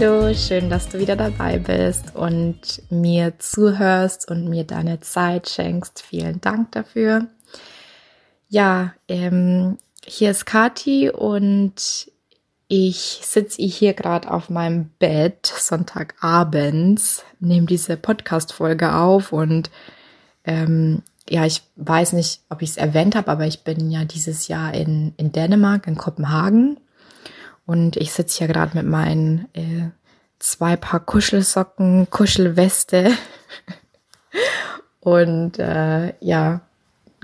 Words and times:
Hallo, 0.00 0.32
schön, 0.32 0.70
dass 0.70 0.88
du 0.88 1.00
wieder 1.00 1.16
dabei 1.16 1.58
bist 1.58 2.14
und 2.14 2.82
mir 2.88 3.36
zuhörst 3.40 4.30
und 4.30 4.48
mir 4.48 4.62
deine 4.62 5.00
Zeit 5.00 5.48
schenkst. 5.48 6.02
Vielen 6.02 6.40
Dank 6.40 6.70
dafür. 6.70 7.26
Ja, 8.48 8.94
ähm, 9.08 9.76
hier 10.04 10.30
ist 10.30 10.46
Kati 10.46 11.10
und 11.10 12.12
ich 12.68 13.20
sitze 13.24 13.60
hier 13.60 13.92
gerade 13.92 14.30
auf 14.30 14.50
meinem 14.50 14.90
Bett 15.00 15.46
Sonntagabends, 15.46 17.24
nehme 17.40 17.66
diese 17.66 17.96
Podcast-Folge 17.96 18.94
auf 18.94 19.32
und 19.32 19.68
ähm, 20.44 21.02
ja, 21.28 21.44
ich 21.44 21.62
weiß 21.74 22.12
nicht, 22.12 22.42
ob 22.50 22.62
ich 22.62 22.70
es 22.70 22.76
erwähnt 22.76 23.16
habe, 23.16 23.32
aber 23.32 23.48
ich 23.48 23.64
bin 23.64 23.90
ja 23.90 24.04
dieses 24.04 24.46
Jahr 24.46 24.72
in, 24.74 25.12
in 25.16 25.32
Dänemark, 25.32 25.88
in 25.88 25.96
Kopenhagen 25.96 26.78
und 27.68 27.98
ich 27.98 28.14
sitze 28.14 28.38
hier 28.38 28.46
gerade 28.46 28.74
mit 28.78 28.86
meinen 28.86 29.46
äh, 29.52 29.90
zwei 30.38 30.74
Paar 30.76 31.00
Kuschelsocken, 31.00 32.08
Kuschelweste 32.08 33.10
und 35.00 35.58
äh, 35.58 36.14
ja, 36.20 36.62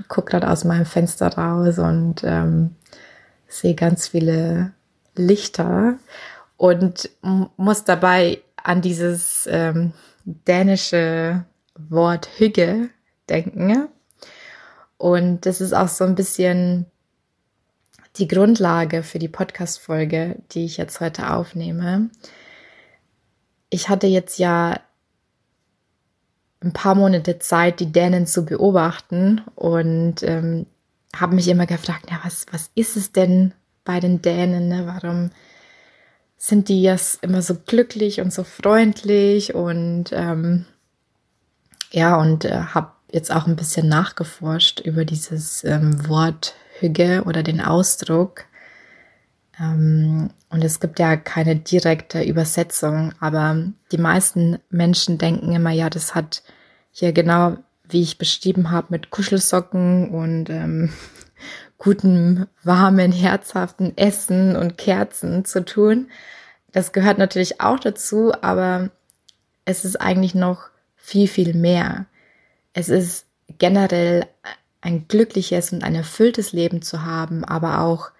gucke 0.07 0.29
gerade 0.29 0.51
aus 0.51 0.63
meinem 0.63 0.85
Fenster 0.85 1.35
raus 1.35 1.79
und 1.79 2.23
ähm, 2.23 2.75
sehe 3.47 3.73
ganz 3.73 4.09
viele 4.09 4.73
Lichter 5.15 5.95
und 6.57 7.09
muss 7.57 7.83
dabei 7.83 8.43
an 8.55 8.83
dieses 8.83 9.49
ähm, 9.51 9.93
dänische 10.25 11.43
Wort 11.89 12.29
Hüge 12.37 12.89
denken. 13.29 13.87
Und 14.97 15.47
das 15.47 15.59
ist 15.59 15.73
auch 15.73 15.87
so 15.87 16.03
ein 16.03 16.13
bisschen 16.13 16.85
die 18.17 18.27
Grundlage 18.27 19.03
für 19.03 19.19
die 19.19 19.27
Podcast-Folge, 19.27 20.37
die 20.51 20.65
ich 20.65 20.77
jetzt 20.77 20.99
heute 20.99 21.31
aufnehme. 21.31 22.09
Ich 23.69 23.89
hatte 23.89 24.07
jetzt 24.07 24.39
ja 24.39 24.79
ein 26.61 26.73
paar 26.73 26.95
Monate 26.95 27.39
Zeit, 27.39 27.79
die 27.79 27.91
Dänen 27.91 28.25
zu 28.25 28.45
beobachten 28.45 29.41
und 29.55 30.23
ähm, 30.23 30.65
habe 31.15 31.35
mich 31.35 31.47
immer 31.47 31.65
gefragt, 31.65 32.09
ja, 32.09 32.19
was, 32.23 32.45
was 32.51 32.71
ist 32.75 32.97
es 32.97 33.11
denn 33.11 33.53
bei 33.83 33.99
den 33.99 34.21
Dänen? 34.21 34.67
Ne? 34.67 34.85
Warum 34.85 35.31
sind 36.37 36.69
die 36.69 36.81
jetzt 36.81 37.23
immer 37.23 37.41
so 37.41 37.55
glücklich 37.55 38.21
und 38.21 38.33
so 38.33 38.43
freundlich? 38.43 39.53
Und 39.53 40.11
ähm, 40.11 40.65
ja, 41.91 42.15
und 42.17 42.45
äh, 42.45 42.61
habe 42.73 42.91
jetzt 43.11 43.31
auch 43.31 43.47
ein 43.47 43.55
bisschen 43.55 43.87
nachgeforscht 43.87 44.79
über 44.79 45.05
dieses 45.05 45.63
ähm, 45.63 46.07
Wort 46.09 46.55
Hüge 46.79 47.23
oder 47.25 47.43
den 47.43 47.61
Ausdruck. 47.61 48.45
Ähm, 49.59 50.29
und 50.49 50.63
es 50.63 50.79
gibt 50.79 50.99
ja 50.99 51.15
keine 51.15 51.55
direkte 51.55 52.23
Übersetzung, 52.23 53.13
aber 53.19 53.57
die 53.91 53.97
meisten 53.97 54.59
Menschen 54.69 55.17
denken 55.17 55.53
immer, 55.53 55.71
ja, 55.71 55.89
das 55.89 56.15
hat 56.15 56.43
hier 56.91 57.13
genau, 57.13 57.57
wie 57.87 58.01
ich 58.01 58.17
beschrieben 58.17 58.71
habe, 58.71 58.87
mit 58.89 59.09
Kuschelsocken 59.09 60.09
und 60.09 60.49
ähm, 60.49 60.91
gutem, 61.77 62.47
warmen, 62.63 63.11
herzhaften 63.11 63.97
Essen 63.97 64.55
und 64.55 64.77
Kerzen 64.77 65.45
zu 65.45 65.63
tun. 65.63 66.09
Das 66.71 66.91
gehört 66.91 67.17
natürlich 67.17 67.61
auch 67.61 67.79
dazu, 67.79 68.33
aber 68.41 68.89
es 69.65 69.85
ist 69.85 69.99
eigentlich 69.99 70.35
noch 70.35 70.69
viel, 70.95 71.27
viel 71.27 71.53
mehr. 71.53 72.05
Es 72.73 72.89
ist 72.89 73.25
generell 73.57 74.25
ein 74.85 75.07
glückliches 75.07 75.73
und 75.73 75.83
ein 75.83 75.95
erfülltes 75.95 76.51
Leben 76.51 76.83
zu 76.83 77.03
haben, 77.03 77.43
aber 77.43 77.79
auch 77.79 78.11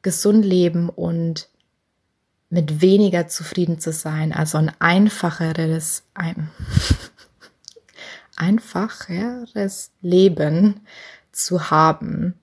gesund 0.00 0.46
leben 0.46 0.88
und 0.88 1.50
mit 2.48 2.80
weniger 2.80 3.28
zufrieden 3.28 3.80
zu 3.80 3.92
sein, 3.92 4.32
also 4.32 4.56
ein 4.56 4.72
einfacheres, 4.78 6.04
ein 6.14 6.50
einfacheres 8.36 9.90
Leben 10.00 10.86
zu 11.32 11.70
haben. 11.70 12.34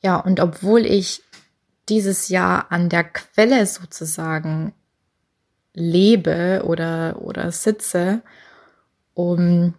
Ja, 0.00 0.16
und 0.16 0.40
obwohl 0.40 0.84
ich 0.84 1.22
dieses 1.88 2.28
Jahr 2.28 2.72
an 2.72 2.88
der 2.88 3.04
Quelle 3.04 3.64
sozusagen 3.66 4.72
lebe 5.72 6.64
oder, 6.64 7.22
oder 7.22 7.52
sitze, 7.52 8.22
um 9.14 9.74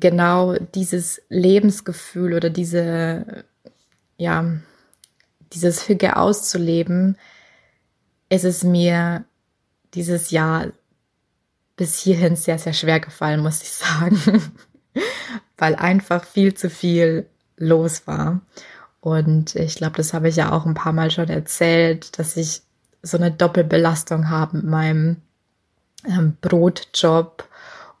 genau 0.00 0.54
dieses 0.74 1.22
Lebensgefühl 1.28 2.34
oder 2.34 2.50
diese, 2.50 3.44
ja, 4.16 4.44
dieses 5.52 5.88
Hüge 5.88 6.16
auszuleben, 6.16 7.16
ist 8.28 8.44
es 8.44 8.64
mir 8.64 9.24
dieses 9.94 10.30
Jahr 10.30 10.72
bis 11.76 11.98
hierhin 11.98 12.36
sehr, 12.36 12.58
sehr 12.58 12.72
schwer 12.72 13.00
gefallen, 13.00 13.40
muss 13.40 13.62
ich 13.62 13.72
sagen, 13.72 14.18
weil 15.58 15.74
einfach 15.76 16.24
viel 16.24 16.54
zu 16.54 16.70
viel 16.70 17.26
los 17.56 18.06
war. 18.06 18.40
Und 19.00 19.54
ich 19.54 19.76
glaube, 19.76 19.96
das 19.96 20.14
habe 20.14 20.28
ich 20.28 20.36
ja 20.36 20.52
auch 20.52 20.66
ein 20.66 20.74
paar 20.74 20.92
Mal 20.92 21.10
schon 21.10 21.28
erzählt, 21.28 22.18
dass 22.18 22.36
ich 22.36 22.62
so 23.02 23.18
eine 23.18 23.30
Doppelbelastung 23.30 24.30
habe 24.30 24.56
mit 24.58 24.66
meinem 24.66 25.16
ähm, 26.06 26.36
Brotjob 26.40 27.46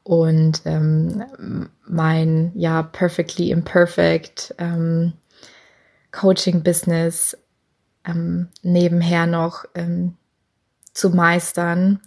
und 0.04 0.62
ähm, 0.66 1.68
mein 1.86 2.52
ja 2.54 2.82
perfectly 2.82 3.50
imperfect 3.50 4.54
ähm, 4.58 5.14
Coaching 6.12 6.62
Business 6.62 7.36
ähm, 8.06 8.48
nebenher 8.62 9.26
noch 9.26 9.64
ähm, 9.74 10.16
zu 10.92 11.10
meistern 11.10 12.00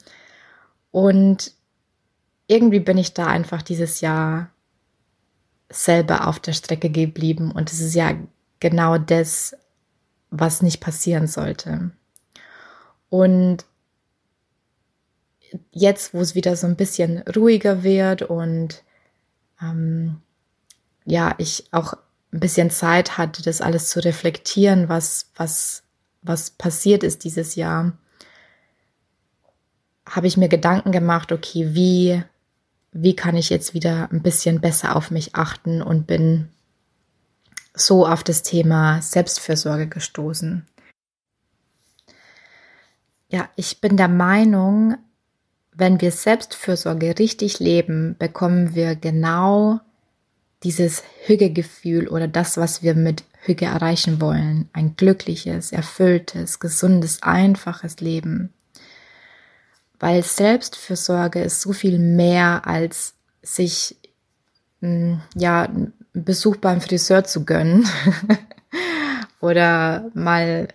und 0.91 1.51
irgendwie 2.47 2.79
bin 2.79 2.97
ich 2.97 3.13
da 3.13 3.27
einfach 3.27 3.61
dieses 3.61 3.99
Jahr 3.99 4.49
selber 5.69 6.27
auf 6.27 6.39
der 6.39 6.53
Strecke 6.53 6.89
geblieben 6.89 7.51
und 7.51 7.71
es 7.71 7.81
ist 7.81 7.93
ja 7.93 8.13
genau 8.59 8.97
das, 8.97 9.55
was 10.29 10.61
nicht 10.61 10.79
passieren 10.79 11.27
sollte. 11.27 11.91
Und 13.09 13.65
jetzt, 15.71 16.13
wo 16.13 16.21
es 16.21 16.35
wieder 16.35 16.55
so 16.55 16.67
ein 16.67 16.75
bisschen 16.75 17.23
ruhiger 17.35 17.83
wird 17.83 18.23
und 18.23 18.83
ähm, 19.61 20.21
ja, 21.05 21.35
ich 21.37 21.67
auch 21.71 21.93
ein 22.33 22.39
bisschen 22.39 22.69
Zeit 22.69 23.17
hatte, 23.17 23.41
das 23.41 23.61
alles 23.61 23.89
zu 23.89 24.03
reflektieren, 24.03 24.89
was, 24.89 25.31
was, 25.35 25.83
was 26.21 26.51
passiert 26.51 27.03
ist 27.03 27.23
dieses 27.23 27.55
Jahr, 27.55 27.97
habe 30.07 30.27
ich 30.27 30.37
mir 30.37 30.49
Gedanken 30.49 30.91
gemacht, 30.91 31.31
okay, 31.31 31.73
wie, 31.73 32.23
wie 32.91 33.15
kann 33.15 33.35
ich 33.35 33.49
jetzt 33.49 33.73
wieder 33.73 34.09
ein 34.11 34.21
bisschen 34.21 34.61
besser 34.61 34.95
auf 34.95 35.11
mich 35.11 35.35
achten 35.35 35.81
und 35.81 36.07
bin 36.07 36.49
so 37.73 38.07
auf 38.07 38.23
das 38.23 38.43
Thema 38.43 39.01
Selbstfürsorge 39.01 39.87
gestoßen. 39.87 40.65
Ja, 43.29 43.49
ich 43.55 43.81
bin 43.81 43.97
der 43.97 44.07
Meinung, 44.07 44.97
wenn 45.77 46.01
wir 46.01 46.11
Selbstfürsorge 46.11 47.19
richtig 47.19 47.59
leben, 47.59 48.15
bekommen 48.17 48.73
wir 48.73 48.95
genau 48.95 49.79
dieses 50.63 51.03
Hügegefühl 51.25 52.07
oder 52.07 52.27
das, 52.27 52.57
was 52.57 52.81
wir 52.81 52.95
mit 52.95 53.23
Hüge 53.41 53.65
erreichen 53.65 54.19
wollen. 54.19 54.69
Ein 54.73 54.95
glückliches, 54.95 55.71
erfülltes, 55.71 56.59
gesundes, 56.59 57.21
einfaches 57.21 57.99
Leben. 57.99 58.51
Weil 59.99 60.23
Selbstfürsorge 60.23 61.41
ist 61.41 61.61
so 61.61 61.73
viel 61.73 61.99
mehr 61.99 62.65
als 62.65 63.13
sich 63.43 63.97
hm, 64.81 65.21
ja, 65.35 65.69
Besuch 66.13 66.55
beim 66.57 66.81
Friseur 66.81 67.23
zu 67.23 67.45
gönnen 67.45 67.87
oder 69.39 70.09
mal 70.15 70.69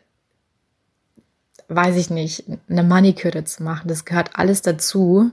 weiß 1.75 1.97
ich 1.97 2.11
nicht, 2.11 2.45
eine 2.69 2.83
Maniküre 2.83 3.45
zu 3.45 3.63
machen. 3.63 3.89
Das 3.89 4.05
gehört 4.05 4.31
alles 4.35 4.63
dazu. 4.63 5.31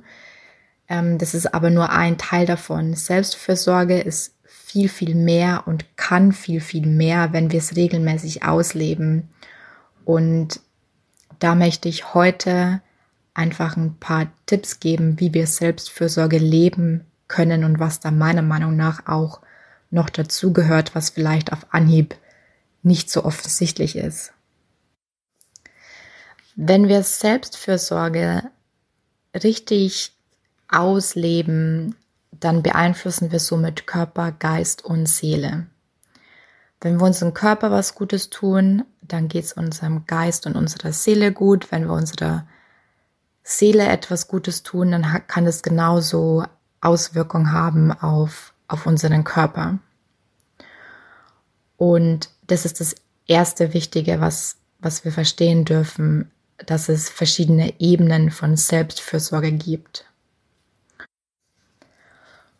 Ähm, 0.87 1.17
das 1.17 1.33
ist 1.33 1.53
aber 1.53 1.69
nur 1.69 1.91
ein 1.91 2.17
Teil 2.17 2.45
davon. 2.45 2.95
Selbstfürsorge 2.95 3.99
ist 3.99 4.35
viel, 4.43 4.89
viel 4.89 5.15
mehr 5.15 5.63
und 5.65 5.97
kann 5.97 6.31
viel, 6.31 6.61
viel 6.61 6.85
mehr, 6.85 7.33
wenn 7.33 7.51
wir 7.51 7.59
es 7.59 7.75
regelmäßig 7.75 8.43
ausleben. 8.43 9.29
Und 10.05 10.59
da 11.39 11.55
möchte 11.55 11.89
ich 11.89 12.13
heute 12.13 12.81
einfach 13.33 13.77
ein 13.77 13.95
paar 13.99 14.27
Tipps 14.45 14.79
geben, 14.79 15.19
wie 15.19 15.33
wir 15.33 15.47
Selbstfürsorge 15.47 16.37
leben 16.37 17.05
können 17.27 17.63
und 17.63 17.79
was 17.79 17.99
da 17.99 18.11
meiner 18.11 18.41
Meinung 18.41 18.75
nach 18.75 19.07
auch 19.07 19.39
noch 19.91 20.09
dazu 20.09 20.53
gehört, 20.53 20.93
was 20.95 21.11
vielleicht 21.11 21.53
auf 21.53 21.67
Anhieb 21.71 22.15
nicht 22.83 23.09
so 23.09 23.23
offensichtlich 23.23 23.95
ist. 23.95 24.33
Wenn 26.61 26.89
wir 26.89 27.03
Selbstfürsorge 27.03 28.43
richtig 29.33 30.11
ausleben, 30.67 31.95
dann 32.31 32.63
beeinflussen 32.63 33.31
wir 33.31 33.39
somit 33.39 33.87
Körper, 33.87 34.33
Geist 34.33 34.83
und 34.83 35.05
Seele. 35.05 35.67
Wenn 36.81 36.99
wir 36.99 37.05
unserem 37.05 37.33
Körper 37.33 37.71
was 37.71 37.95
Gutes 37.95 38.29
tun, 38.29 38.83
dann 39.01 39.29
geht 39.29 39.45
es 39.45 39.53
unserem 39.53 40.05
Geist 40.05 40.47
und 40.47 40.57
unserer 40.57 40.91
Seele 40.91 41.31
gut. 41.31 41.71
Wenn 41.71 41.85
wir 41.85 41.93
unserer 41.93 42.45
Seele 43.41 43.87
etwas 43.87 44.27
Gutes 44.27 44.61
tun, 44.61 44.91
dann 44.91 45.05
kann 45.27 45.47
es 45.47 45.61
genauso 45.61 46.43
Auswirkungen 46.81 47.53
haben 47.53 47.93
auf, 47.93 48.53
auf 48.67 48.85
unseren 48.85 49.23
Körper. 49.23 49.79
Und 51.77 52.29
das 52.47 52.65
ist 52.65 52.81
das 52.81 52.95
erste 53.27 53.73
Wichtige, 53.73 54.19
was, 54.19 54.57
was 54.79 55.05
wir 55.05 55.13
verstehen 55.13 55.63
dürfen, 55.63 56.29
dass 56.65 56.89
es 56.89 57.09
verschiedene 57.09 57.79
Ebenen 57.79 58.31
von 58.31 58.55
Selbstfürsorge 58.55 59.51
gibt. 59.51 60.05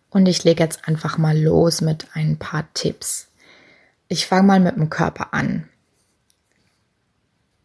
Und 0.10 0.28
ich 0.28 0.44
lege 0.44 0.64
jetzt 0.64 0.88
einfach 0.88 1.18
mal 1.18 1.38
los 1.38 1.82
mit 1.82 2.08
ein 2.14 2.38
paar 2.38 2.72
Tipps. 2.74 3.28
Ich 4.08 4.26
fange 4.26 4.48
mal 4.48 4.60
mit 4.60 4.76
dem 4.76 4.90
Körper 4.90 5.34
an. 5.34 5.70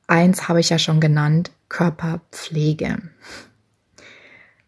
Eins 0.06 0.48
habe 0.48 0.60
ich 0.60 0.68
ja 0.68 0.78
schon 0.78 1.00
genannt, 1.00 1.50
Körperpflege. 1.70 2.98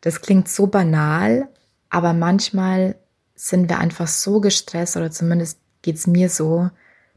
Das 0.00 0.22
klingt 0.22 0.48
so 0.48 0.66
banal, 0.66 1.48
aber 1.90 2.14
manchmal 2.14 2.96
sind 3.34 3.68
wir 3.68 3.78
einfach 3.78 4.08
so 4.08 4.40
gestresst 4.40 4.96
oder 4.96 5.10
zumindest 5.10 5.58
geht 5.82 5.96
es 5.96 6.06
mir 6.06 6.30
so, 6.30 6.70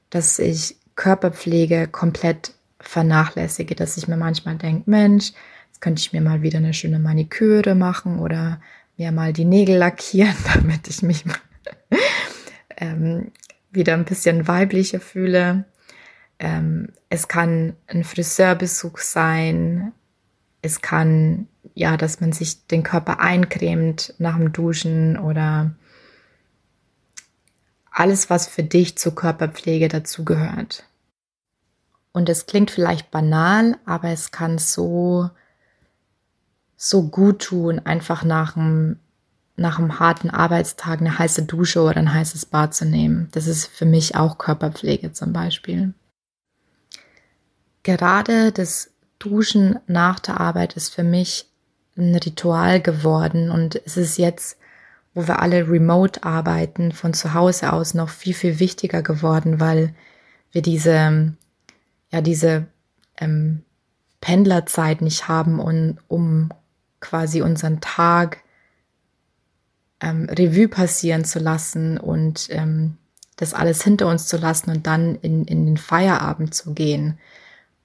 dass 0.10 0.40
ich 0.40 0.76
Körperpflege 0.96 1.88
komplett 1.88 2.54
vernachlässige, 2.80 3.76
dass 3.76 3.98
ich 3.98 4.08
mir 4.08 4.18
manchmal 4.18 4.56
denke, 4.56 4.90
Mensch, 4.90 5.34
jetzt 5.68 5.82
könnte 5.82 6.00
ich 6.00 6.14
mir 6.14 6.22
mal 6.22 6.42
wieder 6.42 6.60
eine 6.60 6.74
schöne 6.74 7.00
Maniküre 7.00 7.76
machen 7.76 8.20
oder 8.20 8.62
mir 8.98 9.12
mal 9.12 9.34
die 9.34 9.46
Nägel 9.46 9.78
lackieren, 9.78 10.36
damit 10.54 10.88
ich 10.88 11.02
mich 11.02 11.24
ähm, 12.78 13.32
wieder 13.72 13.94
ein 13.94 14.06
bisschen 14.06 14.48
weiblicher 14.48 15.00
fühle. 15.00 15.66
Ähm, 16.40 16.90
es 17.10 17.28
kann 17.28 17.76
ein 17.88 18.04
Friseurbesuch 18.04 18.98
sein. 19.00 19.92
Es 20.62 20.82
kann, 20.82 21.48
ja, 21.74 21.98
dass 21.98 22.20
man 22.20 22.32
sich 22.32 22.68
den 22.68 22.84
Körper 22.84 23.20
eincremt 23.20 24.14
nach 24.18 24.38
dem 24.38 24.52
Duschen 24.52 25.18
oder 25.18 25.76
alles, 27.92 28.30
was 28.30 28.48
für 28.48 28.64
dich 28.64 28.98
zur 28.98 29.16
Körperpflege 29.16 29.88
dazugehört. 29.88 30.89
Und 32.12 32.30
es 32.30 32.46
klingt 32.46 32.72
vielleicht 32.72 33.12
banal, 33.12 33.78
aber 33.86 34.10
es 34.10 34.32
kann 34.32 34.58
so 34.58 35.30
so 36.82 37.04
gut 37.04 37.42
tun, 37.42 37.80
einfach 37.80 38.24
nach 38.24 38.56
einem, 38.56 39.00
nach 39.58 39.80
einem 39.80 40.00
harten 40.00 40.30
Arbeitstag 40.30 41.02
eine 41.02 41.20
heiße 41.20 41.44
Dusche 41.44 41.82
oder 41.82 41.98
ein 41.98 42.14
heißes 42.14 42.46
Bad 42.46 42.74
zu 42.74 42.86
nehmen. 42.86 43.28
Das 43.34 43.48
ist 43.48 43.68
für 43.68 43.86
mich 43.86 44.16
auch 44.16 44.38
Körperpflege 44.38 45.12
zum 45.12 45.34
Beispiel. 45.34 45.94
Gerade 47.84 48.54
das 48.54 48.92
Duschen 49.20 49.78
nach 49.88 50.20
der 50.20 50.40
Arbeit 50.40 50.78
ist 50.78 50.96
für 50.96 51.04
mich 51.04 51.48
ein 51.98 52.16
Ritual 52.16 52.80
geworden 52.82 53.52
und 53.52 53.76
es 53.86 53.98
ist 53.98 54.18
jetzt, 54.18 54.58
wo 55.14 55.28
wir 55.28 55.42
alle 55.42 55.68
remote 55.68 56.24
arbeiten, 56.24 56.94
von 56.94 57.14
zu 57.14 57.34
Hause 57.34 57.74
aus 57.74 57.94
noch 57.94 58.08
viel, 58.08 58.34
viel 58.34 58.60
wichtiger 58.60 59.02
geworden, 59.02 59.60
weil 59.60 59.94
wir 60.54 60.62
diese, 60.62 61.34
ja, 62.12 62.22
diese 62.22 62.68
ähm, 63.18 63.64
Pendlerzeit 64.22 65.02
nicht 65.02 65.28
haben, 65.28 65.60
um, 65.60 65.98
um 66.08 66.50
quasi 67.00 67.42
unseren 67.42 67.82
Tag 67.82 68.44
ähm, 70.02 70.28
Revue 70.30 70.68
passieren 70.68 71.26
zu 71.26 71.40
lassen 71.40 71.98
und 71.98 72.48
ähm, 72.50 72.98
das 73.36 73.54
alles 73.54 73.84
hinter 73.84 74.08
uns 74.08 74.28
zu 74.28 74.38
lassen 74.38 74.70
und 74.70 74.88
dann 74.88 75.16
in, 75.16 75.46
in 75.46 75.66
den 75.66 75.78
Feierabend 75.78 76.54
zu 76.54 76.74
gehen. 76.74 77.18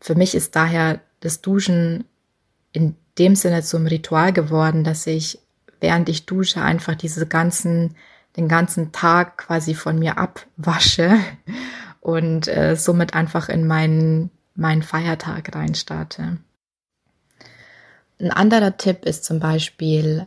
Für 0.01 0.15
mich 0.15 0.35
ist 0.35 0.57
daher 0.57 1.01
das 1.21 1.41
Duschen 1.41 2.05
in 2.73 2.97
dem 3.19 3.37
Sinne 3.37 3.63
zum 3.63 3.87
Ritual 3.87 4.33
geworden, 4.33 4.83
dass 4.83 5.07
ich, 5.07 5.39
während 5.81 6.09
ich 6.09 6.27
dusche, 6.27 6.61
einfach 6.61 6.97
diese 6.97 7.27
ganzen, 7.27 7.95
den 8.37 8.49
ganzen 8.49 8.91
Tag 8.91 9.39
quasi 9.39 9.75
von 9.75 9.99
mir 9.99 10.19
abwasche 10.19 11.19
und 12.05 12.49
äh, 12.49 12.77
somit 12.77 13.15
einfach 13.15 13.49
in 13.49 13.67
meinen, 13.67 14.31
meinen 14.55 14.83
Feiertag 14.83 15.57
reinstarte. 15.57 16.37
Ein 18.21 18.31
anderer 18.31 18.77
Tipp 18.77 19.07
ist 19.07 19.25
zum 19.25 19.41
Beispiel, 19.41 20.27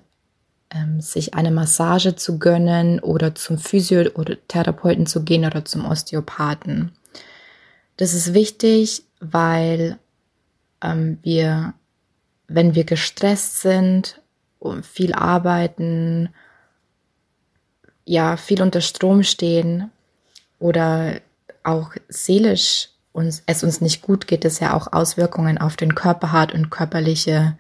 ähm, 0.72 1.02
sich 1.02 1.36
eine 1.36 1.52
Massage 1.52 2.16
zu 2.16 2.40
gönnen 2.40 3.00
oder 3.00 3.36
zum 3.36 3.60
Physio- 3.60 4.10
oder 4.16 4.38
Therapeuten 4.48 5.06
zu 5.06 5.24
gehen 5.24 5.46
oder 5.46 5.66
zum 5.66 5.86
Osteopathen. 5.86 6.94
Das 7.98 8.16
ist 8.16 8.34
wichtig, 8.34 9.04
weil 9.20 10.00
ähm, 10.82 11.20
wir, 11.22 11.76
wenn 12.48 12.74
wir 12.74 12.86
gestresst 12.86 13.62
sind 13.62 14.20
und 14.58 14.84
viel 14.84 15.14
arbeiten, 15.14 16.30
ja, 18.04 18.36
viel 18.36 18.64
unter 18.64 18.82
Strom 18.82 19.22
stehen 19.22 19.92
oder 20.58 21.22
auch 21.68 21.92
seelisch 22.10 22.90
uns, 23.12 23.44
es 23.46 23.64
uns 23.64 23.82
nicht 23.82 24.02
gut 24.02 24.28
geht, 24.28 24.46
es 24.46 24.60
ja 24.60 24.74
auch 24.74 24.94
Auswirkungen 24.94 25.58
auf 25.58 25.76
den 25.76 25.96
Körper 25.96 26.32
hat 26.32 26.54
und 26.54 26.70
körperliche 26.70 27.58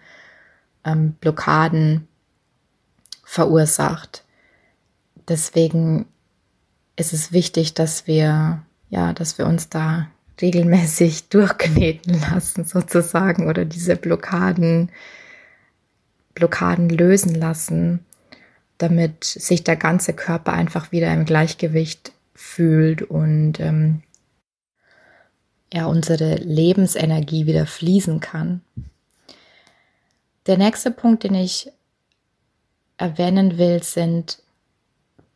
ähm, 0.85 1.13
Blockaden 1.13 2.07
verursacht. 3.23 4.23
Deswegen 5.27 6.05
ist 6.95 7.13
es 7.13 7.31
wichtig, 7.31 7.73
dass 7.73 8.07
wir, 8.07 8.63
ja, 8.89 9.13
dass 9.13 9.37
wir 9.37 9.45
uns 9.45 9.69
da 9.69 10.07
regelmäßig 10.41 11.27
durchkneten 11.29 12.21
lassen 12.21 12.63
sozusagen 12.63 13.49
oder 13.49 13.65
diese 13.65 13.95
Blockaden, 13.95 14.91
Blockaden 16.35 16.89
lösen 16.89 17.35
lassen, 17.35 18.05
damit 18.77 19.23
sich 19.23 19.63
der 19.63 19.75
ganze 19.75 20.13
Körper 20.13 20.53
einfach 20.53 20.91
wieder 20.91 21.11
im 21.11 21.25
Gleichgewicht 21.25 22.13
fühlt 22.35 23.01
und 23.01 23.59
ähm, 23.59 24.03
ja 25.73 25.85
unsere 25.85 26.35
Lebensenergie 26.35 27.45
wieder 27.45 27.65
fließen 27.65 28.19
kann. 28.19 28.61
Der 30.45 30.57
nächste 30.57 30.91
Punkt, 30.91 31.23
den 31.23 31.35
ich 31.35 31.71
erwähnen 32.97 33.57
will, 33.57 33.83
sind 33.83 34.41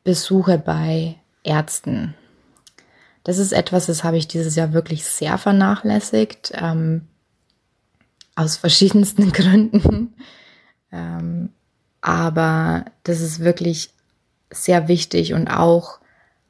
Besuche 0.03 0.57
bei 0.57 1.15
Ärzten. 1.43 2.15
Das 3.23 3.37
ist 3.37 3.51
etwas, 3.51 3.85
das 3.85 4.03
habe 4.03 4.17
ich 4.17 4.27
dieses 4.27 4.55
Jahr 4.55 4.73
wirklich 4.73 5.05
sehr 5.05 5.37
vernachlässigt, 5.37 6.53
ähm, 6.55 7.07
aus 8.35 8.57
verschiedensten 8.57 9.31
Gründen. 9.33 10.13
ähm, 10.91 11.49
aber 12.01 12.85
das 13.03 13.21
ist 13.21 13.41
wirklich 13.41 13.91
sehr 14.49 14.87
wichtig 14.87 15.33
und 15.33 15.49
auch 15.49 15.99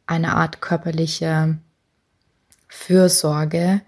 eine 0.07 0.35
Art 0.35 0.61
körperliche 0.61 1.57
Fürsorge, 2.73 3.81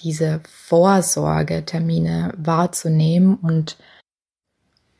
diese 0.00 0.40
Vorsorgetermine 0.48 2.32
wahrzunehmen 2.36 3.34
und 3.34 3.76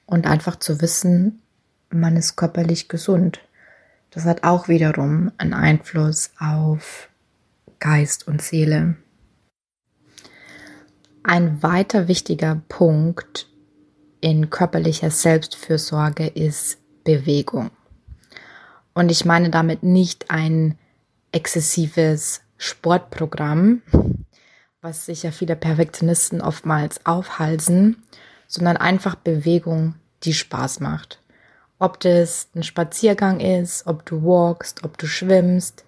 und 0.06 0.26
einfach 0.26 0.56
zu 0.56 0.80
wissen, 0.80 1.42
man 1.90 2.16
ist 2.16 2.36
körperlich 2.36 2.88
gesund. 2.88 3.40
Das 4.10 4.24
hat 4.24 4.42
auch 4.42 4.66
wiederum 4.66 5.30
einen 5.38 5.54
Einfluss 5.54 6.30
auf 6.38 7.10
Geist 7.78 8.26
und 8.26 8.42
Seele. 8.42 8.96
Ein 11.22 11.62
weiter 11.62 12.08
wichtiger 12.08 12.60
Punkt 12.68 13.48
in 14.20 14.50
körperlicher 14.50 15.10
Selbstfürsorge 15.10 16.26
ist 16.26 16.78
Bewegung. 17.04 17.70
Und 18.94 19.10
ich 19.10 19.24
meine 19.24 19.50
damit 19.50 19.82
nicht 19.82 20.30
ein 20.30 20.78
exzessives 21.32 22.40
Sportprogramm, 22.58 23.82
was 24.82 25.06
sich 25.06 25.22
ja 25.22 25.30
viele 25.30 25.56
Perfektionisten 25.56 26.40
oftmals 26.40 27.06
aufhalsen, 27.06 28.02
sondern 28.46 28.76
einfach 28.76 29.14
Bewegung, 29.14 29.94
die 30.24 30.34
Spaß 30.34 30.80
macht. 30.80 31.22
Ob 31.78 32.00
das 32.00 32.48
ein 32.54 32.64
Spaziergang 32.64 33.40
ist, 33.40 33.86
ob 33.86 34.04
du 34.04 34.22
walkst, 34.24 34.84
ob 34.84 34.98
du 34.98 35.06
schwimmst, 35.06 35.84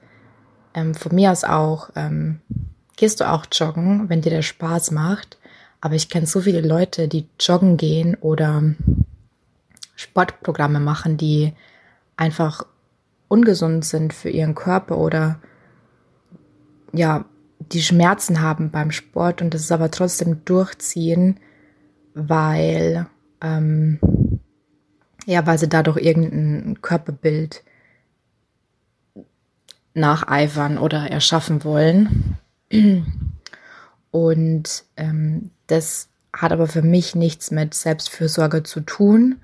ähm, 0.75 0.95
von 0.95 1.15
mir 1.15 1.33
aus 1.33 1.43
auch, 1.43 1.91
ähm, 1.97 2.41
gehst 2.97 3.21
du 3.21 3.29
auch 3.29 3.47
joggen, 3.51 4.09
wenn 4.09 4.21
dir 4.23 4.31
der 4.31 4.43
Spaß 4.43 4.93
macht. 4.93 5.39
Aber 5.81 5.95
ich 5.95 6.09
kenne 6.09 6.27
so 6.27 6.43
viele 6.43 6.61
Leute, 6.61 7.09
die 7.09 7.27
joggen 7.41 7.77
gehen 7.77 8.15
oder 8.21 8.63
Sportprogramme 9.97 10.79
machen, 10.79 11.17
die 11.17 11.55
einfach 12.17 12.65
ungesund 13.29 13.85
sind 13.85 14.13
für 14.13 14.29
ihren 14.29 14.55
Körper 14.55 14.99
oder 14.99 15.41
ja, 16.93 17.25
die 17.59 17.83
Schmerzen 17.83 18.41
haben 18.41 18.71
beim 18.71 18.91
Sport 18.91 19.43
und 19.43 19.55
das 19.55 19.71
aber 19.71 19.91
trotzdem 19.91 20.45
durchziehen, 20.45 21.39
weil, 22.15 23.07
ähm, 23.41 23.99
ja, 25.27 25.47
weil 25.47 25.59
sie 25.59 25.69
dadurch 25.69 25.99
irgendein 25.99 26.81
Körperbild 26.83 27.63
nacheifern 29.95 30.79
oder 30.79 31.11
erschaffen 31.11 31.65
wollen. 31.65 32.39
Und 34.11 34.85
ähm, 34.97 35.51
das 35.67 36.09
hat 36.33 36.53
aber 36.53 36.67
für 36.67 36.83
mich 36.83 37.15
nichts 37.15 37.51
mit 37.51 37.75
Selbstfürsorge 37.75 38.63
zu 38.63 38.81
tun. 38.81 39.41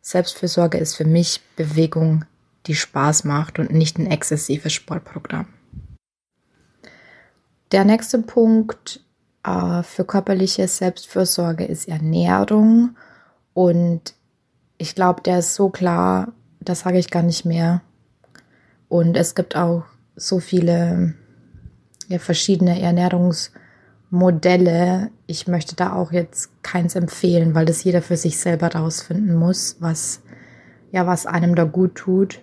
Selbstfürsorge 0.00 0.78
ist 0.78 0.96
für 0.96 1.04
mich 1.04 1.40
Bewegung, 1.56 2.24
die 2.66 2.74
Spaß 2.74 3.24
macht 3.24 3.58
und 3.58 3.72
nicht 3.72 3.98
ein 3.98 4.06
exzessives 4.06 4.72
Sportprogramm. 4.72 5.46
Der 7.72 7.84
nächste 7.84 8.20
Punkt 8.20 9.04
äh, 9.44 9.82
für 9.82 10.04
körperliche 10.04 10.68
Selbstfürsorge 10.68 11.64
ist 11.64 11.88
Ernährung. 11.88 12.96
Und 13.52 14.14
ich 14.78 14.94
glaube, 14.94 15.20
der 15.22 15.40
ist 15.40 15.54
so 15.54 15.68
klar, 15.68 16.32
das 16.60 16.80
sage 16.80 16.98
ich 16.98 17.10
gar 17.10 17.22
nicht 17.22 17.44
mehr. 17.44 17.82
Und 18.88 19.14
es 19.16 19.34
gibt 19.34 19.56
auch 19.56 19.84
so 20.16 20.40
viele 20.40 21.14
ja, 22.08 22.18
verschiedene 22.18 22.80
Ernährungsmodelle. 22.80 25.10
Ich 25.26 25.46
möchte 25.46 25.76
da 25.76 25.92
auch 25.92 26.10
jetzt 26.12 26.62
keins 26.62 26.94
empfehlen, 26.94 27.54
weil 27.54 27.66
das 27.66 27.84
jeder 27.84 28.00
für 28.00 28.16
sich 28.16 28.40
selber 28.40 28.68
rausfinden 28.68 29.34
muss, 29.34 29.76
was, 29.80 30.22
ja, 30.90 31.06
was 31.06 31.26
einem 31.26 31.54
da 31.54 31.64
gut 31.64 31.96
tut. 31.96 32.40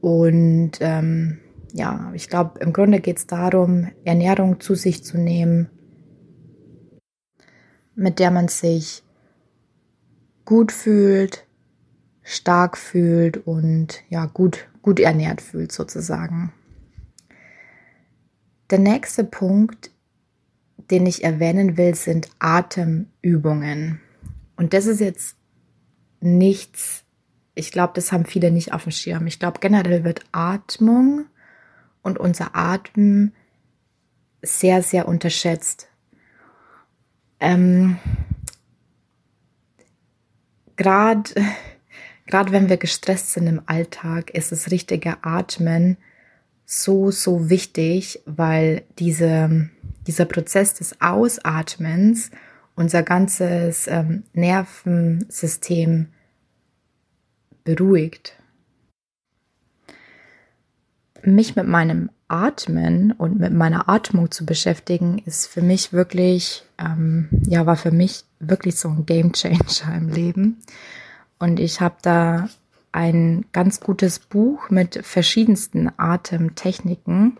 Und 0.00 0.72
ähm, 0.80 1.38
ja, 1.72 2.12
ich 2.14 2.28
glaube, 2.28 2.60
im 2.60 2.72
Grunde 2.72 3.00
geht 3.00 3.18
es 3.18 3.26
darum, 3.26 3.88
Ernährung 4.04 4.60
zu 4.60 4.74
sich 4.74 5.04
zu 5.04 5.18
nehmen, 5.18 5.70
mit 7.94 8.18
der 8.18 8.30
man 8.30 8.48
sich 8.48 9.02
gut 10.44 10.72
fühlt, 10.72 11.46
stark 12.22 12.76
fühlt 12.76 13.46
und 13.46 14.02
ja, 14.08 14.26
gut, 14.26 14.68
gut 14.82 15.00
ernährt 15.00 15.40
fühlt 15.40 15.72
sozusagen. 15.72 16.52
Der 18.70 18.78
nächste 18.78 19.24
Punkt, 19.24 19.90
den 20.90 21.06
ich 21.06 21.24
erwähnen 21.24 21.76
will, 21.76 21.94
sind 21.94 22.28
Atemübungen. 22.38 24.00
Und 24.56 24.72
das 24.72 24.86
ist 24.86 25.00
jetzt 25.00 25.36
nichts, 26.20 27.04
ich 27.54 27.72
glaube, 27.72 27.92
das 27.94 28.12
haben 28.12 28.24
viele 28.24 28.50
nicht 28.50 28.72
auf 28.72 28.84
dem 28.84 28.92
Schirm. 28.92 29.26
Ich 29.26 29.38
glaube, 29.38 29.60
generell 29.60 30.04
wird 30.04 30.24
Atmung 30.32 31.26
und 32.02 32.18
unser 32.18 32.54
Atmen 32.54 33.32
sehr, 34.42 34.82
sehr 34.82 35.06
unterschätzt. 35.08 35.88
Ähm, 37.40 37.98
Gerade 40.76 41.30
wenn 42.26 42.68
wir 42.68 42.76
gestresst 42.76 43.32
sind 43.32 43.46
im 43.46 43.62
Alltag, 43.66 44.30
ist 44.30 44.52
das 44.52 44.70
richtige 44.70 45.22
Atmen 45.22 45.96
so, 46.64 47.10
so 47.10 47.50
wichtig, 47.50 48.22
weil 48.24 48.84
diese, 48.98 49.70
dieser 50.06 50.24
Prozess 50.24 50.74
des 50.74 51.00
Ausatmens 51.00 52.30
unser 52.74 53.02
ganzes 53.02 53.86
ähm, 53.86 54.24
Nervensystem 54.32 56.08
beruhigt. 57.64 58.34
Mich 61.24 61.56
mit 61.56 61.66
meinem 61.66 62.10
Atmen 62.28 63.12
und 63.12 63.38
mit 63.38 63.52
meiner 63.52 63.88
Atmung 63.88 64.30
zu 64.30 64.46
beschäftigen, 64.46 65.18
ist 65.24 65.46
für 65.46 65.62
mich 65.62 65.92
wirklich, 65.92 66.64
ähm, 66.78 67.28
ja, 67.46 67.66
war 67.66 67.76
für 67.76 67.90
mich 67.90 68.24
wirklich 68.40 68.78
so 68.78 68.88
ein 68.88 69.06
Game 69.06 69.32
Changer 69.32 69.96
im 69.96 70.08
Leben. 70.08 70.62
Und 71.38 71.60
ich 71.60 71.80
habe 71.80 71.96
da 72.02 72.48
ein 72.92 73.44
ganz 73.52 73.80
gutes 73.80 74.18
Buch 74.18 74.70
mit 74.70 75.00
verschiedensten 75.04 75.90
Atemtechniken. 75.96 77.38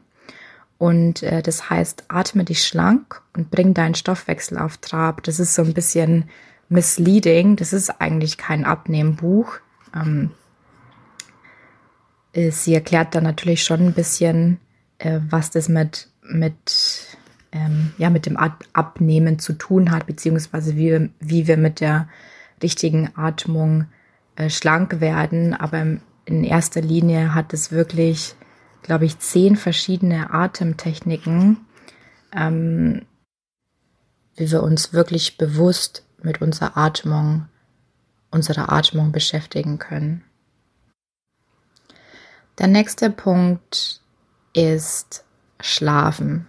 Und 0.78 1.22
äh, 1.22 1.42
das 1.42 1.70
heißt, 1.70 2.04
atme 2.08 2.44
dich 2.44 2.66
schlank 2.66 3.22
und 3.36 3.50
bring 3.50 3.74
deinen 3.74 3.94
Stoffwechsel 3.94 4.58
auf 4.58 4.78
Trab. 4.78 5.22
Das 5.22 5.38
ist 5.38 5.54
so 5.54 5.62
ein 5.62 5.74
bisschen 5.74 6.24
misleading. 6.68 7.56
Das 7.56 7.72
ist 7.72 8.00
eigentlich 8.00 8.38
kein 8.38 8.64
Abnehmbuch. 8.64 9.58
Ähm, 9.94 10.30
äh, 10.32 10.41
sie 12.34 12.74
erklärt 12.74 13.14
dann 13.14 13.24
natürlich 13.24 13.64
schon 13.64 13.80
ein 13.80 13.92
bisschen, 13.92 14.58
äh, 14.98 15.20
was 15.28 15.50
das 15.50 15.68
mit, 15.68 16.08
mit, 16.22 17.18
ähm, 17.52 17.92
ja, 17.98 18.10
mit 18.10 18.26
dem 18.26 18.36
Abnehmen 18.36 19.38
zu 19.38 19.52
tun 19.52 19.90
hat, 19.90 20.06
beziehungsweise 20.06 20.76
wie, 20.76 21.10
wie 21.20 21.46
wir 21.46 21.56
mit 21.56 21.80
der 21.80 22.08
richtigen 22.62 23.10
Atmung 23.16 23.86
äh, 24.36 24.48
schlank 24.48 25.00
werden. 25.00 25.54
Aber 25.54 25.98
in 26.24 26.44
erster 26.44 26.80
Linie 26.80 27.34
hat 27.34 27.52
es 27.52 27.70
wirklich, 27.70 28.34
glaube 28.82 29.04
ich, 29.04 29.18
zehn 29.18 29.56
verschiedene 29.56 30.32
Atemtechniken, 30.32 31.58
ähm, 32.34 33.02
wie 34.36 34.50
wir 34.50 34.62
uns 34.62 34.94
wirklich 34.94 35.36
bewusst 35.36 36.06
mit 36.22 36.40
unserer 36.40 36.78
Atmung, 36.78 37.46
unserer 38.30 38.72
Atmung 38.72 39.12
beschäftigen 39.12 39.78
können. 39.78 40.24
Der 42.58 42.66
nächste 42.66 43.10
Punkt 43.10 44.00
ist 44.52 45.24
Schlafen. 45.60 46.46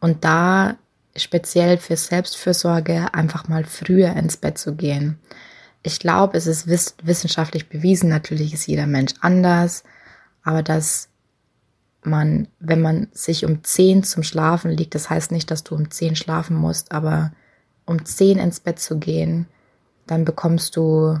Und 0.00 0.24
da 0.24 0.76
speziell 1.16 1.78
für 1.78 1.96
Selbstfürsorge 1.96 3.14
einfach 3.14 3.48
mal 3.48 3.64
früher 3.64 4.16
ins 4.16 4.36
Bett 4.36 4.58
zu 4.58 4.74
gehen. 4.74 5.18
Ich 5.82 6.00
glaube, 6.00 6.38
es 6.38 6.46
ist 6.46 6.68
wissenschaftlich 6.68 7.68
bewiesen, 7.68 8.08
natürlich 8.08 8.54
ist 8.54 8.66
jeder 8.66 8.86
Mensch 8.86 9.12
anders, 9.20 9.84
aber 10.42 10.62
dass 10.62 11.08
man, 12.04 12.48
wenn 12.58 12.80
man 12.80 13.08
sich 13.12 13.44
um 13.44 13.62
10 13.62 14.02
zum 14.04 14.22
Schlafen 14.22 14.70
liegt, 14.70 14.94
das 14.94 15.10
heißt 15.10 15.30
nicht, 15.32 15.50
dass 15.50 15.64
du 15.64 15.74
um 15.74 15.90
10 15.90 16.16
schlafen 16.16 16.56
musst, 16.56 16.92
aber 16.92 17.32
um 17.84 18.04
10 18.04 18.38
ins 18.38 18.60
Bett 18.60 18.78
zu 18.78 18.98
gehen, 18.98 19.46
dann 20.06 20.24
bekommst 20.24 20.76
du 20.76 21.20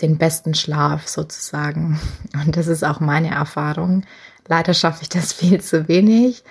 den 0.00 0.18
besten 0.18 0.54
Schlaf 0.54 1.08
sozusagen. 1.08 2.00
Und 2.34 2.56
das 2.56 2.66
ist 2.66 2.84
auch 2.84 3.00
meine 3.00 3.30
Erfahrung. 3.30 4.04
Leider 4.46 4.74
schaffe 4.74 5.02
ich 5.02 5.08
das 5.08 5.32
viel 5.34 5.60
zu 5.60 5.88
wenig, 5.88 6.44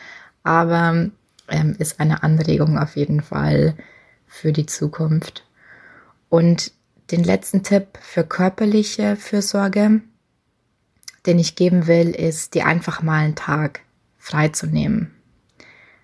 aber 0.44 1.10
ähm, 1.48 1.76
ist 1.80 2.00
eine 2.00 2.24
Anregung 2.24 2.78
auf 2.78 2.96
jeden 2.96 3.22
Fall 3.22 3.76
für 4.26 4.52
die 4.52 4.66
Zukunft. 4.66 5.46
Und 6.30 6.72
den 7.12 7.24
letzten 7.24 7.64
Tipp 7.64 7.98
für 8.02 8.24
körperliche 8.24 9.16
Fürsorge, 9.16 10.02
den 11.26 11.40
ich 11.40 11.56
geben 11.56 11.88
will, 11.88 12.10
ist, 12.10 12.54
dir 12.54 12.66
einfach 12.66 13.02
mal 13.02 13.24
einen 13.24 13.36
Tag 13.36 13.82
freizunehmen. 14.18 15.14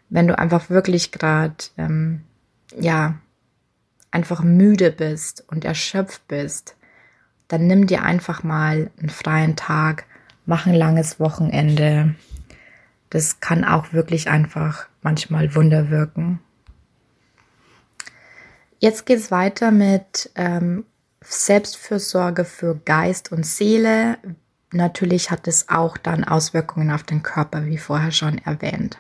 Wenn 0.10 0.28
du 0.28 0.38
einfach 0.38 0.70
wirklich 0.70 1.12
gerade, 1.12 1.56
ähm, 1.78 2.24
ja, 2.80 3.16
einfach 4.12 4.44
müde 4.44 4.92
bist 4.92 5.44
und 5.48 5.66
erschöpft 5.66 6.28
bist, 6.28 6.76
dann 7.54 7.68
nimm 7.68 7.86
dir 7.86 8.02
einfach 8.02 8.42
mal 8.42 8.90
einen 9.00 9.12
freien 9.12 9.56
Tag, 9.56 10.06
mach 10.48 10.66
ein 10.66 10.74
langes 10.74 11.20
Wochenende. 11.20 12.16
Das 13.12 13.42
kann 13.42 13.64
auch 13.64 13.94
wirklich 13.94 14.28
einfach 14.28 14.88
manchmal 15.04 15.54
Wunder 15.54 15.92
wirken. 15.92 16.40
Jetzt 18.80 19.06
geht 19.06 19.20
es 19.20 19.30
weiter 19.30 19.70
mit 19.70 20.32
ähm, 20.34 20.84
Selbstfürsorge 21.22 22.44
für 22.44 22.76
Geist 22.76 23.32
und 23.32 23.46
Seele. 23.46 24.18
Natürlich 24.72 25.30
hat 25.30 25.48
es 25.48 25.70
auch 25.70 25.98
dann 25.98 26.24
Auswirkungen 26.24 26.90
auf 26.90 27.04
den 27.04 27.22
Körper, 27.22 27.68
wie 27.68 27.78
vorher 27.78 28.12
schon 28.12 28.40
erwähnt. 28.40 28.98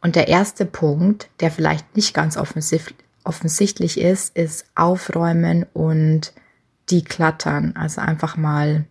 Und 0.00 0.16
der 0.16 0.26
erste 0.26 0.66
Punkt, 0.66 1.30
der 1.38 1.52
vielleicht 1.52 1.94
nicht 1.94 2.14
ganz 2.14 2.36
offensichtlich 2.36 4.00
ist, 4.00 4.36
ist 4.36 4.64
Aufräumen 4.74 5.66
und 5.72 6.32
Deklattern. 6.90 7.74
Also 7.76 8.00
einfach 8.00 8.36
mal 8.36 8.86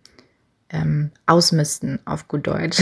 ähm, 0.70 1.10
ausmisten 1.26 1.98
auf 2.06 2.28
gut 2.28 2.46
Deutsch. 2.46 2.80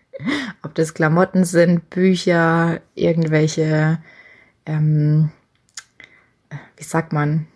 Ob 0.62 0.74
das 0.74 0.94
Klamotten 0.94 1.44
sind, 1.44 1.90
Bücher, 1.90 2.80
irgendwelche, 2.94 3.98
ähm, 4.66 5.30
wie 6.76 6.84
sagt 6.84 7.12
man, 7.12 7.46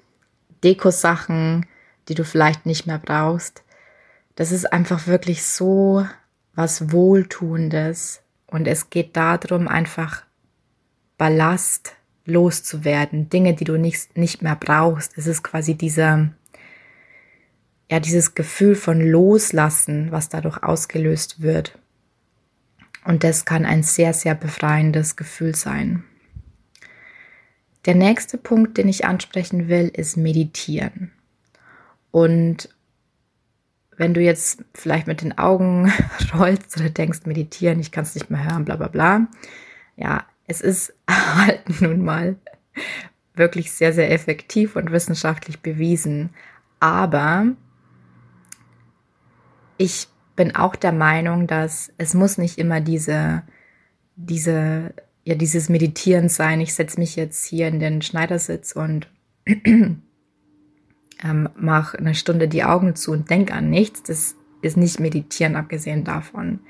Dekosachen, 0.63 1.67
die 2.09 2.15
du 2.15 2.25
vielleicht 2.25 2.67
nicht 2.67 2.87
mehr 2.87 2.99
brauchst. 2.99 3.63
Das 4.37 4.53
ist 4.53 4.73
einfach 4.73 5.07
wirklich 5.07 5.45
so 5.45 6.07
was 6.55 6.93
Wohltuendes. 6.93 8.23
Und 8.47 8.67
es 8.69 8.91
geht 8.91 9.17
darum, 9.17 9.67
einfach 9.67 10.23
Ballast 11.19 11.95
loszuwerden, 12.25 13.29
Dinge, 13.29 13.55
die 13.55 13.65
du 13.65 13.79
nicht, 13.79 14.17
nicht 14.17 14.43
mehr 14.43 14.57
brauchst. 14.57 15.17
Es 15.17 15.27
ist 15.27 15.43
quasi 15.43 15.75
dieser, 15.75 16.31
ja, 17.93 18.01
dieses 18.01 18.35
Gefühl 18.35 18.75
von 18.75 19.03
Loslassen, 19.03 20.13
was 20.13 20.31
dadurch 20.31 20.63
ausgelöst 20.63 21.43
wird. 21.43 21.79
Und 23.05 23.23
das 23.23 23.45
kann 23.45 23.67
ein 23.67 23.83
sehr, 23.83 24.15
sehr 24.15 24.35
befreiendes 24.35 25.15
Gefühl 25.15 25.55
sein. 25.55 26.03
Der 27.85 27.95
nächste 27.95 28.39
Punkt, 28.39 28.79
den 28.79 28.89
ich 28.89 29.05
ansprechen 29.05 29.69
will, 29.69 29.93
ist 29.95 30.17
Meditieren. 30.17 31.13
Und 32.11 32.71
wenn 33.99 34.15
du 34.15 34.23
jetzt 34.23 34.65
vielleicht 34.73 35.07
mit 35.07 35.21
den 35.21 35.37
Augen 35.37 35.93
rollst 36.35 36.79
oder 36.79 36.89
denkst, 36.89 37.27
meditieren, 37.27 37.79
ich 37.79 37.93
kann 37.93 38.05
es 38.05 38.15
nicht 38.15 38.31
mehr 38.31 38.43
hören, 38.43 38.65
bla 38.65 38.77
bla 38.77 38.89
bla. 38.89 39.27
Ja, 39.97 40.25
es 40.47 40.63
ist 40.63 40.95
halt 41.11 41.83
nun 41.83 42.03
mal 42.03 42.37
wirklich 43.35 43.71
sehr, 43.71 43.93
sehr 43.93 44.11
effektiv 44.11 44.77
und 44.77 44.93
wissenschaftlich 44.93 45.61
bewiesen. 45.61 46.31
Aber 46.81 47.55
ich 49.83 50.07
bin 50.37 50.55
auch 50.55 50.77
der 50.77 50.93
Meinung, 50.93 51.49
dass 51.49 51.93
es 51.99 52.15
muss 52.15 52.39
nicht 52.39 52.57
immer 52.57 52.81
diese, 52.81 53.43
diese, 54.15 54.95
ja, 55.25 55.35
dieses 55.35 55.69
Meditieren 55.69 56.29
sein. 56.29 56.61
Ich 56.61 56.75
setze 56.75 57.01
mich 57.01 57.17
jetzt 57.17 57.45
hier 57.45 57.67
in 57.67 57.81
den 57.81 58.01
Schneidersitz 58.01 58.73
und 58.73 59.09
ähm, 59.47 59.99
mache 61.57 61.99
eine 61.99 62.15
Stunde 62.15 62.47
die 62.47 62.63
Augen 62.63 62.95
zu 62.95 63.11
und 63.11 63.29
denke 63.29 63.55
an 63.55 63.71
nichts. 63.71 64.05
Das 64.05 64.37
ist 64.63 64.77
nicht 64.77 65.01
meditieren, 65.01 65.57
abgesehen 65.57 66.05
davon. 66.05 66.61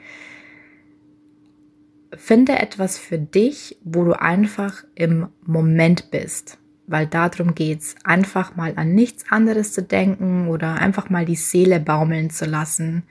Finde 2.16 2.59
etwas 2.59 2.97
für 2.99 3.19
dich, 3.19 3.78
wo 3.85 4.04
du 4.04 4.19
einfach 4.19 4.85
im 4.95 5.28
Moment 5.42 6.11
bist, 6.11 6.59
weil 6.87 7.07
darum 7.07 7.55
geht's, 7.55 7.95
einfach 8.05 8.57
mal 8.57 8.73
an 8.77 8.95
nichts 8.95 9.25
anderes 9.31 9.73
zu 9.73 9.83
denken 9.83 10.49
oder 10.49 10.77
einfach 10.77 11.11
mal 11.11 11.25
die 11.25 11.37
Seele 11.37 11.81
baumeln 11.81 12.31
zu 12.31 12.45
lassen 12.45 13.05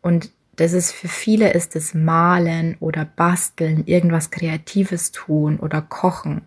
und 0.00 0.30
das 0.58 0.72
ist 0.72 0.90
für 0.90 1.06
viele 1.06 1.52
ist 1.52 1.76
es 1.76 1.94
malen 1.94 2.76
oder 2.80 3.04
basteln, 3.04 3.84
irgendwas 3.86 4.30
Kreatives 4.30 5.12
tun 5.12 5.60
oder 5.60 5.82
kochen. 5.82 6.42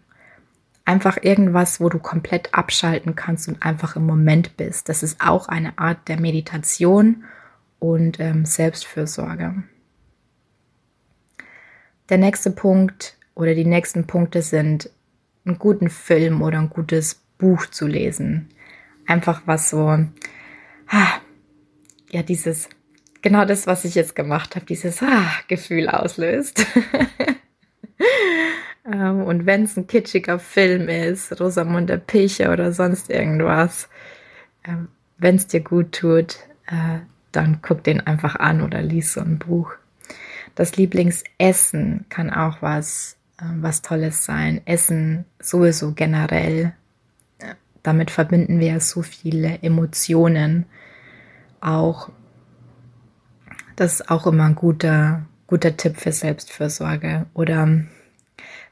Einfach 0.84 1.18
irgendwas, 1.22 1.80
wo 1.80 1.88
du 1.88 1.98
komplett 1.98 2.54
abschalten 2.54 3.16
kannst 3.16 3.48
und 3.48 3.64
einfach 3.64 3.96
im 3.96 4.06
Moment 4.06 4.58
bist. 4.58 4.90
Das 4.90 5.02
ist 5.02 5.22
auch 5.22 5.48
eine 5.48 5.78
Art 5.78 6.10
der 6.10 6.20
Meditation 6.20 7.24
und 7.80 8.20
ähm, 8.20 8.44
Selbstfürsorge. 8.46 9.64
Der 12.10 12.18
nächste 12.18 12.52
Punkt 12.52 13.16
oder 13.34 13.56
die 13.56 13.64
nächsten 13.64 14.08
Punkte 14.08 14.42
sind, 14.42 14.90
einen 15.46 15.60
guten 15.60 15.90
Film 15.90 16.42
oder 16.42 16.60
ein 16.60 16.70
gutes 16.70 17.22
Buch 17.38 17.66
zu 17.68 17.88
lesen. 17.88 18.50
Einfach 19.08 19.42
was 19.46 19.70
so, 19.70 19.88
ah, 19.88 21.22
ja, 22.12 22.24
dieses 22.24 22.70
genau 23.22 23.46
das, 23.46 23.68
was 23.68 23.86
ich 23.86 23.96
jetzt 23.96 24.16
gemacht 24.16 24.56
habe, 24.56 24.66
dieses 24.66 25.02
ah, 25.02 25.32
Gefühl 25.48 25.90
auslöst. 25.90 26.66
ähm, 28.86 29.24
und 29.24 29.46
wenn 29.46 29.64
es 29.64 29.78
ein 29.78 29.88
kitschiger 29.88 30.40
Film 30.40 30.90
ist, 30.90 31.40
Rosamunde 31.40 31.98
Pilcher 31.98 32.52
oder 32.52 32.72
sonst 32.74 33.10
irgendwas, 33.10 33.90
ähm, 34.66 34.90
wenn 35.18 35.36
es 35.36 35.48
dir 35.48 35.62
gut 35.62 35.94
tut, 35.94 36.38
äh, 36.68 37.00
dann 37.32 37.60
guck 37.62 37.84
den 37.84 38.02
einfach 38.02 38.36
an 38.36 38.62
oder 38.62 38.82
lies 38.82 39.14
so 39.14 39.22
ein 39.22 39.40
Buch. 39.40 39.72
Das 40.56 40.76
Lieblingsessen 40.76 42.06
kann 42.10 42.30
auch 42.30 42.62
was, 42.62 43.18
was 43.56 43.82
Tolles 43.82 44.26
sein. 44.26 44.62
Essen 44.66 45.26
sowieso 45.40 45.94
generell. 45.94 46.74
Damit 47.84 48.12
verbinden 48.12 48.60
wir 48.60 48.80
so 48.80 49.02
viele 49.02 49.60
Emotionen. 49.62 50.66
Auch 51.60 52.10
das 53.76 53.96
ist 53.96 54.10
auch 54.12 54.28
immer 54.28 54.46
ein 54.46 54.56
guter, 54.56 55.26
guter 55.48 55.76
Tipp 55.76 55.98
für 55.98 56.12
Selbstfürsorge. 56.12 57.26
Oder 57.34 57.68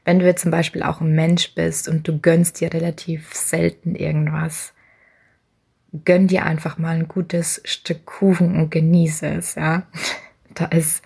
wenn 0.04 0.18
du 0.18 0.34
zum 0.34 0.50
Beispiel 0.50 0.82
auch 0.82 1.00
ein 1.00 1.14
Mensch 1.14 1.54
bist 1.54 1.88
und 1.88 2.06
du 2.06 2.20
gönnst 2.20 2.60
dir 2.60 2.72
relativ 2.72 3.34
selten 3.34 3.94
irgendwas, 3.94 4.72
gönn 6.04 6.28
dir 6.28 6.44
einfach 6.44 6.78
mal 6.78 6.94
ein 6.94 7.08
gutes 7.08 7.60
Stück 7.64 8.06
Kuchen 8.06 8.56
und 8.56 8.70
genieße 8.70 9.26
es, 9.26 9.54
ja. 9.54 9.82
Da 10.52 10.64
ist 10.64 11.02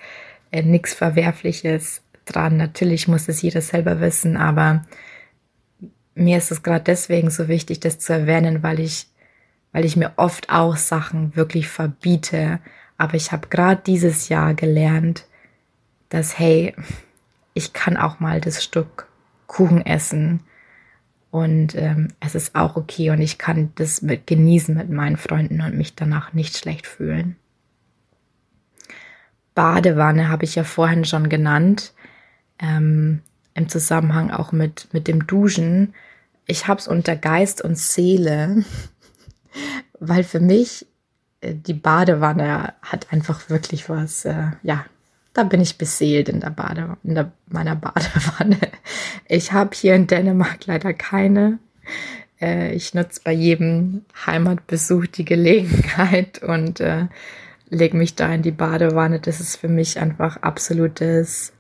äh, 0.53 0.63
nichts 0.63 0.95
Verwerfliches 0.95 2.04
dran. 2.25 2.57
Natürlich 2.57 3.09
muss 3.09 3.29
es 3.29 3.43
jeder 3.43 3.61
selber 3.61 4.01
wissen, 4.01 4.37
aber 4.37 4.85
mir 6.15 6.39
ist 6.39 6.51
es 6.51 6.63
gerade 6.63 6.85
deswegen 6.85 7.31
so 7.31 7.49
wichtig, 7.49 7.81
das 7.81 7.99
zu 7.99 8.13
erwähnen, 8.13 8.63
weil 8.63 8.81
ich, 8.81 9.09
weil 9.73 9.85
ich 9.85 9.97
mir 9.97 10.13
oft 10.17 10.51
auch 10.51 10.77
Sachen 10.77 11.35
wirklich 11.37 11.69
verbiete 11.69 12.61
aber 12.97 13.15
ich 13.15 13.33
habe 13.33 13.49
gerade 13.49 13.83
dieses 13.85 14.29
Jahr 14.29 14.55
gelernt, 14.55 15.27
dass, 16.09 16.39
hey, 16.39 16.75
ich 17.55 17.73
kann 17.73 17.97
auch 17.97 18.21
mal 18.21 18.41
das 18.41 18.63
Stück 18.63 19.09
Kuchen 19.47 19.85
essen 19.85 20.41
und 21.31 21.75
ähm, 21.75 22.09
es 22.21 22.35
ist 22.35 22.55
auch 22.55 22.77
okay 22.77 23.11
und 23.11 23.21
ich 23.21 23.39
kann 23.39 23.73
das 23.75 24.03
mit 24.03 24.27
genießen 24.27 24.77
mit 24.77 24.91
meinen 24.91 25.17
Freunden 25.17 25.61
und 25.61 25.77
mich 25.77 25.95
danach 25.95 26.33
nicht 26.33 26.57
schlecht 26.57 26.87
fühlen. 26.87 27.37
Badewanne 29.55 30.29
habe 30.29 30.45
ich 30.45 30.55
ja 30.55 30.65
vorhin 30.65 31.05
schon 31.05 31.29
genannt, 31.29 31.93
ähm, 32.59 33.21
im 33.55 33.69
Zusammenhang 33.69 34.31
auch 34.31 34.53
mit, 34.53 34.89
mit 34.93 35.09
dem 35.09 35.27
Duschen. 35.27 35.95
Ich 36.47 36.67
habe 36.67 36.81
es 36.81 36.89
unter 36.89 37.17
Geist 37.17 37.63
und 37.63 37.79
Seele, 37.79 38.65
weil 40.01 40.25
für 40.25 40.41
mich 40.41 40.87
die 41.43 41.75
Badewanne 41.75 42.75
hat 42.83 43.13
einfach 43.13 43.51
wirklich 43.51 43.89
was, 43.89 44.25
äh, 44.25 44.47
ja, 44.63 44.85
da 45.35 45.43
bin 45.43 45.61
ich 45.61 45.79
beseelt 45.79 46.29
in 46.29 46.41
der 46.41 46.51
Bade, 46.51 46.97
in 47.03 47.15
der, 47.15 47.33
meiner 47.49 47.77
Badewanne. 47.77 48.59
Ich 49.29 49.53
habe 49.53 49.71
hier 49.75 49.95
in 49.95 50.07
Dänemark 50.07 50.67
leider 50.67 50.93
keine. 50.95 51.59
Äh, 52.41 52.73
ich 52.73 52.95
nutze 52.95 53.21
bei 53.25 53.33
jedem 53.33 54.05
Heimatbesuch 54.27 55.07
die 55.07 55.25
Gelegenheit 55.25 56.39
und 56.43 56.81
äh, 56.81 57.07
lege 57.69 57.97
mich 57.97 58.15
da 58.15 58.33
in 58.33 58.43
die 58.43 58.53
Badewanne. 58.53 59.21
Das 59.21 59.41
ist 59.41 59.57
für 59.57 59.69
mich 59.69 59.99
einfach 59.99 60.39
absolutes 60.39 61.53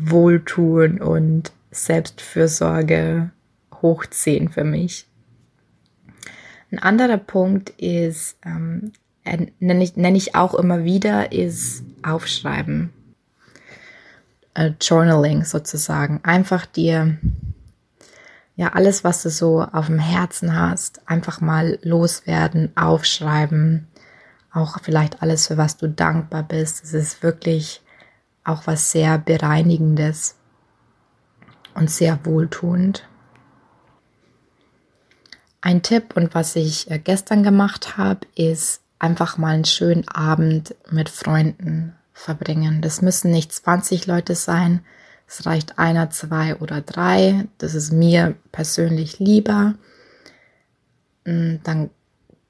Wohltun 0.00 1.00
und 1.00 1.52
Selbstfürsorge 1.70 3.30
hochziehen 3.82 4.48
für 4.48 4.64
mich. 4.64 5.06
Ein 6.70 6.78
anderer 6.78 7.18
Punkt 7.18 7.70
ist, 7.70 8.36
ähm, 8.44 8.92
äh, 9.24 9.46
nenne 9.58 9.82
ich, 9.82 9.96
nenn 9.96 10.14
ich 10.14 10.34
auch 10.34 10.54
immer 10.54 10.84
wieder, 10.84 11.32
ist 11.32 11.82
Aufschreiben. 12.02 12.90
Äh, 14.54 14.72
Journaling 14.80 15.44
sozusagen. 15.44 16.20
Einfach 16.24 16.66
dir 16.66 17.16
ja 18.56 18.72
alles, 18.72 19.04
was 19.04 19.22
du 19.22 19.30
so 19.30 19.62
auf 19.62 19.86
dem 19.86 19.98
Herzen 19.98 20.54
hast, 20.54 21.08
einfach 21.08 21.40
mal 21.40 21.78
loswerden, 21.82 22.76
aufschreiben. 22.76 23.86
Auch 24.52 24.78
vielleicht 24.82 25.22
alles, 25.22 25.46
für 25.46 25.56
was 25.56 25.76
du 25.76 25.88
dankbar 25.88 26.42
bist. 26.42 26.82
Es 26.84 26.92
ist 26.92 27.22
wirklich 27.22 27.82
auch 28.48 28.66
was 28.66 28.90
sehr 28.90 29.18
Bereinigendes 29.18 30.36
und 31.74 31.90
sehr 31.90 32.24
wohltuend. 32.24 33.06
Ein 35.60 35.82
Tipp 35.82 36.16
und 36.16 36.34
was 36.34 36.56
ich 36.56 36.90
äh, 36.90 36.98
gestern 36.98 37.42
gemacht 37.42 37.96
habe, 37.96 38.20
ist 38.34 38.80
einfach 38.98 39.38
mal 39.38 39.54
einen 39.54 39.64
schönen 39.64 40.06
Abend 40.08 40.74
mit 40.90 41.08
Freunden 41.08 41.94
verbringen. 42.12 42.80
Das 42.80 43.02
müssen 43.02 43.30
nicht 43.30 43.52
20 43.52 44.06
Leute 44.06 44.34
sein. 44.34 44.80
Es 45.26 45.46
reicht 45.46 45.78
einer, 45.78 46.10
zwei 46.10 46.56
oder 46.56 46.80
drei. 46.80 47.46
Das 47.58 47.74
ist 47.74 47.92
mir 47.92 48.34
persönlich 48.50 49.18
lieber. 49.18 49.74
Mm, 51.24 51.56
dann 51.62 51.90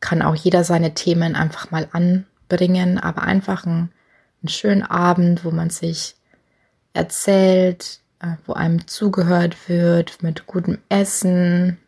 kann 0.00 0.22
auch 0.22 0.34
jeder 0.34 0.64
seine 0.64 0.94
Themen 0.94 1.34
einfach 1.34 1.70
mal 1.70 1.88
anbringen, 1.92 2.98
aber 2.98 3.22
einfach 3.22 3.66
einen, 3.66 3.90
einen 4.42 4.48
schönen 4.48 4.82
Abend, 4.82 5.44
wo 5.44 5.50
man 5.50 5.70
sich 5.70 6.14
erzählt, 6.92 8.00
äh, 8.20 8.36
wo 8.46 8.52
einem 8.52 8.86
zugehört 8.86 9.68
wird, 9.68 10.22
mit 10.22 10.46
gutem 10.46 10.78
Essen. 10.88 11.78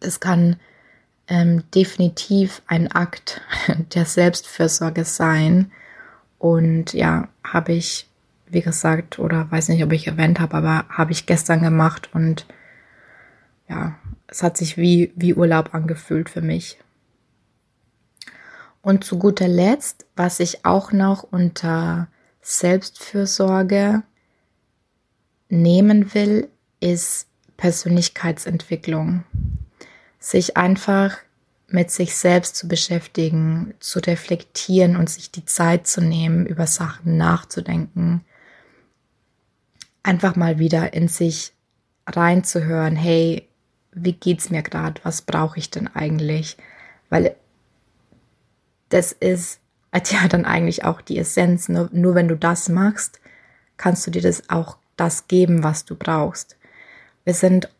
Das 0.00 0.20
kann 0.20 0.56
ähm, 1.28 1.62
definitiv 1.74 2.62
ein 2.66 2.90
Akt 2.90 3.40
der 3.94 4.04
Selbstfürsorge 4.04 5.04
sein. 5.04 5.70
Und 6.38 6.92
ja, 6.92 7.28
habe 7.44 7.72
ich, 7.72 8.08
wie 8.48 8.62
gesagt, 8.62 9.18
oder 9.18 9.50
weiß 9.50 9.68
nicht, 9.68 9.84
ob 9.84 9.92
ich 9.92 10.06
erwähnt 10.06 10.40
habe, 10.40 10.56
aber 10.56 10.86
habe 10.88 11.12
ich 11.12 11.26
gestern 11.26 11.62
gemacht 11.62 12.10
und 12.14 12.46
ja, 13.68 13.94
es 14.26 14.42
hat 14.42 14.56
sich 14.56 14.76
wie, 14.76 15.12
wie 15.14 15.34
Urlaub 15.34 15.74
angefühlt 15.74 16.28
für 16.28 16.40
mich. 16.40 16.78
Und 18.82 19.04
zu 19.04 19.18
guter 19.18 19.48
Letzt, 19.48 20.06
was 20.16 20.40
ich 20.40 20.64
auch 20.64 20.92
noch 20.92 21.22
unter 21.22 22.08
Selbstfürsorge 22.40 24.02
nehmen 25.48 26.14
will, 26.14 26.48
ist 26.80 27.26
Persönlichkeitsentwicklung 27.56 29.24
sich 30.20 30.56
einfach 30.56 31.16
mit 31.66 31.90
sich 31.90 32.16
selbst 32.16 32.56
zu 32.56 32.68
beschäftigen, 32.68 33.74
zu 33.80 34.00
reflektieren 34.00 34.96
und 34.96 35.08
sich 35.08 35.30
die 35.30 35.44
Zeit 35.44 35.86
zu 35.86 36.00
nehmen, 36.00 36.46
über 36.46 36.66
Sachen 36.66 37.16
nachzudenken. 37.16 38.24
Einfach 40.02 40.36
mal 40.36 40.58
wieder 40.58 40.92
in 40.92 41.08
sich 41.08 41.52
reinzuhören, 42.06 42.96
hey, 42.96 43.48
wie 43.92 44.12
geht's 44.12 44.50
mir 44.50 44.62
gerade? 44.62 45.00
Was 45.04 45.22
brauche 45.22 45.58
ich 45.58 45.70
denn 45.70 45.88
eigentlich? 45.88 46.56
Weil 47.08 47.36
das 48.90 49.12
ist 49.12 49.60
ja 49.92 50.28
dann 50.28 50.44
eigentlich 50.44 50.84
auch 50.84 51.00
die 51.00 51.18
Essenz. 51.18 51.68
Nur, 51.68 51.88
nur 51.92 52.14
wenn 52.14 52.28
du 52.28 52.36
das 52.36 52.68
machst, 52.68 53.20
kannst 53.76 54.06
du 54.06 54.10
dir 54.10 54.22
das 54.22 54.50
auch 54.50 54.76
das 54.96 55.26
geben, 55.26 55.64
was 55.64 55.84
du 55.84 55.96
brauchst. 55.96 56.56
Wir 57.24 57.34
sind 57.34 57.70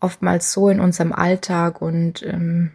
oftmals 0.00 0.52
so 0.52 0.68
in 0.68 0.80
unserem 0.80 1.12
Alltag 1.12 1.80
und 1.80 2.22
ähm, 2.22 2.72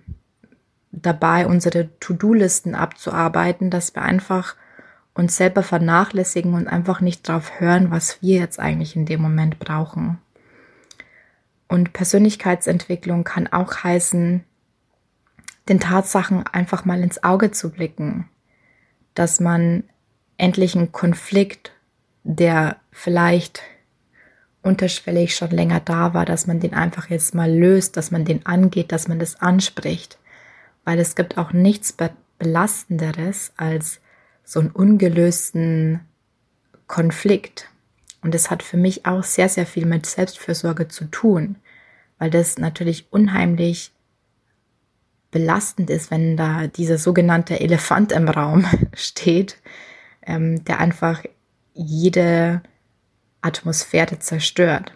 dabei, 0.92 1.48
unsere 1.48 1.90
To-Do-Listen 2.00 2.76
abzuarbeiten, 2.76 3.70
dass 3.70 3.96
wir 3.96 4.04
einfach 4.04 4.56
uns 5.14 5.36
selber 5.36 5.64
vernachlässigen 5.64 6.54
und 6.54 6.68
einfach 6.68 7.02
nicht 7.02 7.28
darauf 7.28 7.60
hören, 7.60 7.92
was 7.92 8.22
wir 8.22 8.40
jetzt 8.40 8.60
eigentlich 8.60 8.96
in 8.96 9.06
dem 9.06 9.22
Moment 9.22 9.60
brauchen. 9.60 10.20
Und 11.68 11.92
Persönlichkeitsentwicklung 11.92 13.24
kann 13.24 13.48
auch 13.48 13.84
heißen, 13.84 14.44
den 15.70 15.80
Tatsachen 15.80 16.46
einfach 16.48 16.86
mal 16.86 17.02
ins 17.02 17.24
Auge 17.24 17.52
zu 17.52 17.70
blicken, 17.72 18.30
dass 19.14 19.40
man 19.40 19.84
endlich 20.38 20.76
einen 20.76 20.92
Konflikt, 20.92 21.72
der 22.24 22.78
vielleicht 22.92 23.62
unterschwellig 24.62 25.36
schon 25.36 25.52
länger 25.52 25.80
da 25.80 26.14
war, 26.14 26.26
dass 26.26 26.48
man 26.48 26.60
den 26.60 26.74
einfach 26.74 27.10
jetzt 27.10 27.34
mal 27.34 27.52
löst, 27.52 27.98
dass 27.98 28.12
man 28.12 28.26
den 28.26 28.46
angeht, 28.46 28.92
dass 28.92 29.08
man 29.08 29.20
das 29.20 29.42
anspricht. 29.42 30.18
Weil 30.84 31.00
es 31.00 31.16
gibt 31.16 31.38
auch 31.38 31.54
nichts 31.54 31.96
belastenderes 32.38 33.54
als 33.58 34.00
so 34.44 34.60
einen 34.60 34.72
ungelösten 34.72 36.02
Konflikt. 36.88 37.70
Und 38.22 38.34
das 38.34 38.50
hat 38.50 38.64
für 38.64 38.78
mich 38.78 39.06
auch 39.06 39.24
sehr, 39.24 39.50
sehr 39.50 39.66
viel 39.66 39.86
mit 39.86 40.06
Selbstfürsorge 40.06 40.88
zu 40.88 41.06
tun, 41.06 41.56
weil 42.18 42.30
das 42.30 42.58
natürlich 42.58 43.08
unheimlich 43.12 43.92
belastend 45.32 45.90
ist, 45.90 46.12
wenn 46.12 46.38
da 46.38 46.68
dieser 46.68 46.98
sogenannte 46.98 47.60
Elefant 47.60 48.12
im 48.12 48.30
Raum 48.30 48.66
steht, 48.94 49.58
ähm, 50.26 50.64
der 50.66 50.80
einfach 50.80 51.24
jede 51.74 52.62
Atmosphäre 53.42 54.20
zerstört. 54.20 54.92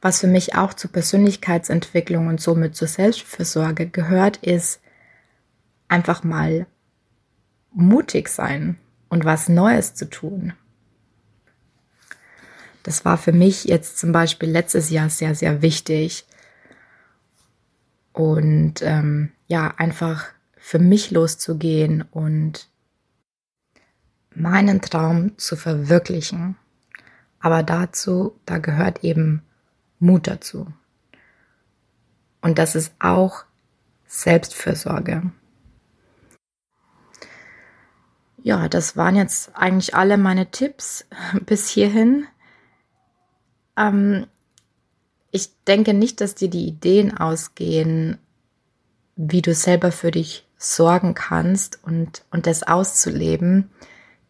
Was 0.00 0.20
für 0.20 0.26
mich 0.26 0.54
auch 0.54 0.74
zur 0.74 0.92
Persönlichkeitsentwicklung 0.92 2.26
und 2.28 2.40
somit 2.40 2.76
zur 2.76 2.88
Selbstfürsorge 2.88 3.88
gehört, 3.88 4.36
ist 4.38 4.80
einfach 5.88 6.24
mal 6.24 6.66
mutig 7.72 8.28
sein 8.28 8.78
und 9.08 9.24
was 9.24 9.48
Neues 9.48 9.94
zu 9.94 10.10
tun. 10.10 10.52
Das 12.82 13.06
war 13.06 13.16
für 13.16 13.32
mich 13.32 13.64
jetzt 13.64 13.98
zum 13.98 14.12
Beispiel 14.12 14.50
letztes 14.50 14.90
Jahr 14.90 15.08
sehr, 15.08 15.34
sehr 15.34 15.62
wichtig. 15.62 16.26
Und 18.14 18.80
ähm, 18.80 19.32
ja, 19.48 19.74
einfach 19.76 20.24
für 20.56 20.78
mich 20.78 21.10
loszugehen 21.10 22.00
und 22.00 22.70
meinen 24.34 24.80
Traum 24.80 25.36
zu 25.36 25.56
verwirklichen. 25.56 26.56
Aber 27.40 27.62
dazu, 27.62 28.40
da 28.46 28.56
gehört 28.56 29.04
eben 29.04 29.42
Mut 29.98 30.26
dazu. 30.26 30.72
Und 32.40 32.58
das 32.58 32.74
ist 32.74 32.94
auch 32.98 33.44
Selbstfürsorge. 34.06 35.32
Ja, 38.42 38.68
das 38.68 38.96
waren 38.96 39.16
jetzt 39.16 39.50
eigentlich 39.56 39.94
alle 39.94 40.18
meine 40.18 40.50
Tipps 40.50 41.06
bis 41.46 41.68
hierhin. 41.68 42.26
Ähm, 43.76 44.26
ich 45.34 45.50
denke 45.66 45.94
nicht, 45.94 46.20
dass 46.20 46.34
dir 46.34 46.48
die 46.48 46.66
Ideen 46.66 47.16
ausgehen, 47.16 48.18
wie 49.16 49.42
du 49.42 49.54
selber 49.54 49.92
für 49.92 50.10
dich 50.10 50.46
sorgen 50.56 51.14
kannst 51.14 51.78
und, 51.82 52.22
und 52.30 52.46
das 52.46 52.62
auszuleben 52.62 53.70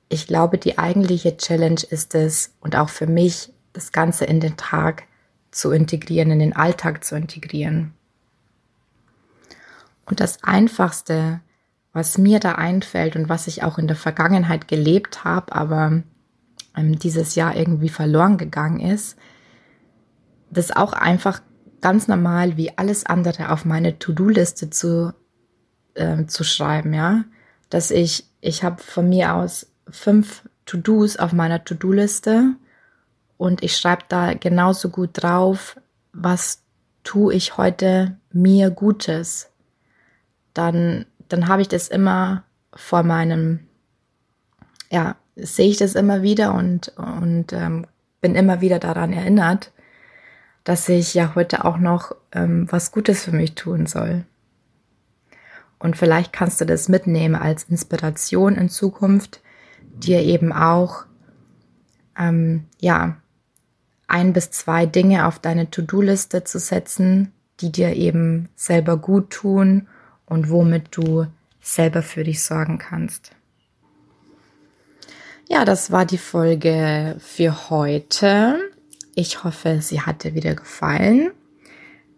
ich 0.09 0.27
glaube, 0.27 0.59
die 0.59 0.79
eigentliche 0.79 1.37
Challenge 1.37 1.81
ist 1.91 2.15
es 2.15 2.55
und 2.61 2.77
auch 2.77 2.89
für 2.89 3.07
mich, 3.07 3.53
das 3.73 3.91
Ganze 3.91 4.25
in 4.25 4.39
den 4.39 4.57
Tag 4.57 5.03
zu 5.51 5.73
integrieren, 5.73 6.31
in 6.31 6.39
den 6.39 6.55
Alltag 6.55 7.03
zu 7.03 7.17
integrieren. 7.17 7.93
Und 10.07 10.21
das 10.21 10.45
Einfachste, 10.45 11.41
was 11.93 12.19
mir 12.19 12.39
da 12.39 12.53
einfällt 12.53 13.17
und 13.17 13.29
was 13.29 13.49
ich 13.49 13.65
auch 13.65 13.79
in 13.79 13.89
der 13.89 13.97
Vergangenheit 13.97 14.69
gelebt 14.69 15.25
habe, 15.25 15.53
aber 15.53 16.03
ähm, 16.77 16.99
dieses 16.99 17.35
Jahr 17.35 17.57
irgendwie 17.57 17.89
verloren 17.89 18.39
gegangen 18.39 18.79
ist, 18.79 19.17
das 20.55 20.71
auch 20.71 20.93
einfach 20.93 21.43
ganz 21.81 22.09
normal 22.09 22.57
wie 22.57 22.77
alles 22.79 23.05
andere 23.05 23.51
auf 23.51 23.65
meine 23.65 23.99
To-Do-Liste 23.99 24.71
zu, 24.71 25.13
äh, 25.95 26.25
zu 26.27 26.43
schreiben, 26.45 26.95
ja. 26.95 27.25
Dass 27.69 27.91
ich, 27.91 28.27
ich 28.41 28.65
habe 28.65 28.83
von 28.83 29.09
mir 29.09 29.35
aus 29.35 29.67
fünf 29.89 30.49
To-Dos 30.67 31.17
auf 31.17 31.33
meiner 31.33 31.65
To-Do-Liste 31.65 32.55
und 33.37 33.63
ich 33.63 33.77
schreibe 33.77 34.05
da 34.09 34.35
genauso 34.35 34.89
gut 34.89 35.11
drauf, 35.13 35.77
was 36.13 36.63
tue 37.03 37.35
ich 37.35 37.59
heute 37.59 38.17
mir 38.33 38.71
Gutes. 38.71 39.51
Dann, 40.55 41.05
dann 41.29 41.49
habe 41.49 41.63
ich 41.63 41.69
das 41.69 41.89
immer 41.89 42.45
vor 42.75 43.03
meinem, 43.03 43.61
ja, 44.91 45.17
sehe 45.37 45.69
ich 45.69 45.77
das 45.77 45.95
immer 45.95 46.23
wieder 46.23 46.55
und, 46.55 46.93
und 46.97 47.53
ähm, 47.53 47.87
bin 48.21 48.35
immer 48.35 48.61
wieder 48.63 48.79
daran 48.79 49.13
erinnert, 49.13 49.73
dass 50.65 50.89
ich 50.89 51.15
ja 51.15 51.35
heute 51.35 51.65
auch 51.65 51.77
noch 51.77 52.17
ähm, 52.33 52.67
was 52.71 52.91
Gutes 52.91 53.25
für 53.25 53.33
mich 53.33 53.55
tun 53.55 53.87
soll. 53.87 54.25
Und 55.79 55.97
vielleicht 55.97 56.33
kannst 56.33 56.61
du 56.61 56.65
das 56.65 56.89
mitnehmen 56.89 57.35
als 57.35 57.65
Inspiration 57.65 58.57
in 58.57 58.71
Zukunft, 58.71 59.43
dir 59.83 60.23
eben 60.23 60.53
auch 60.53 61.05
ähm, 62.19 62.65
ja 62.81 63.17
ein 64.07 64.33
bis 64.33 64.51
zwei 64.51 64.87
Dinge 64.87 65.27
auf 65.27 65.39
deine 65.39 65.71
To-Do-Liste 65.71 66.45
zu 66.45 66.59
setzen, 66.59 67.33
die 67.61 67.71
dir 67.71 67.95
eben 67.95 68.49
selber 68.57 68.97
gut 68.97 69.31
tun 69.31 69.89
und 70.27 70.51
womit 70.51 70.97
du 70.97 71.27
selber 71.61 72.03
für 72.03 72.25
dich 72.25 72.43
sorgen 72.43 72.79
kannst. 72.79 73.33
Ja, 75.49 75.65
das 75.65 75.91
war 75.91 76.07
die 76.07 76.19
Folge 76.19 77.17
für 77.19 77.71
heute. 77.71 78.59
Ich 79.15 79.45
hoffe, 79.45 79.81
sie 79.81 80.01
hat 80.01 80.25
dir 80.25 80.35
wieder 80.35 80.55
gefallen. 80.55 81.31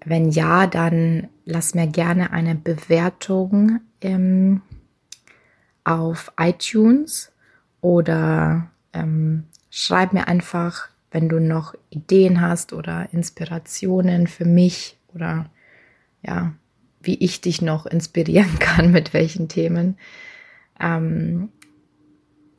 Wenn 0.04 0.30
ja, 0.30 0.66
dann 0.66 1.28
lass 1.44 1.74
mir 1.74 1.86
gerne 1.86 2.32
eine 2.32 2.54
Bewertung 2.54 3.80
ähm, 4.00 4.62
auf 5.84 6.32
iTunes 6.38 7.32
oder 7.80 8.70
ähm, 8.92 9.44
schreib 9.70 10.12
mir 10.12 10.28
einfach, 10.28 10.88
wenn 11.10 11.28
du 11.28 11.40
noch 11.40 11.74
Ideen 11.90 12.40
hast 12.40 12.72
oder 12.72 13.08
Inspirationen 13.12 14.26
für 14.26 14.44
mich 14.44 14.96
oder 15.14 15.50
ja, 16.22 16.52
wie 17.00 17.16
ich 17.16 17.40
dich 17.40 17.62
noch 17.62 17.86
inspirieren 17.86 18.58
kann, 18.58 18.90
mit 18.90 19.12
welchen 19.12 19.48
Themen. 19.48 19.98
Ähm, 20.80 21.50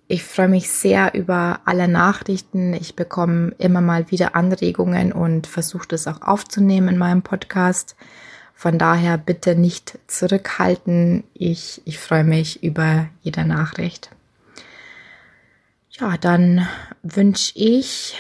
ich 0.10 0.24
freue 0.24 0.48
mich 0.48 0.70
sehr 0.70 1.14
über 1.16 1.60
alle 1.66 1.90
Nachrichten. 1.90 2.74
Ich 2.74 2.96
bekomme 2.96 3.54
immer 3.58 3.82
mal 3.82 4.10
wieder 4.10 4.36
Anregungen 4.36 5.12
und 5.12 5.48
versuche 5.48 5.88
das 5.88 6.08
auch 6.08 6.22
aufzunehmen 6.22 6.90
in 6.90 6.98
meinem 6.98 7.24
Podcast. 7.24 7.98
Von 8.54 8.80
daher 8.80 9.18
bitte 9.18 9.56
nicht 9.56 10.00
zurückhalten. 10.08 11.26
Ich, 11.34 11.82
ich 11.86 12.00
freue 12.00 12.24
mich 12.24 12.64
über 12.64 13.10
jede 13.22 13.46
Nachricht. 13.46 14.10
Ja, 15.90 16.18
dann 16.18 16.68
wünsche 17.04 17.52
ich 17.56 18.16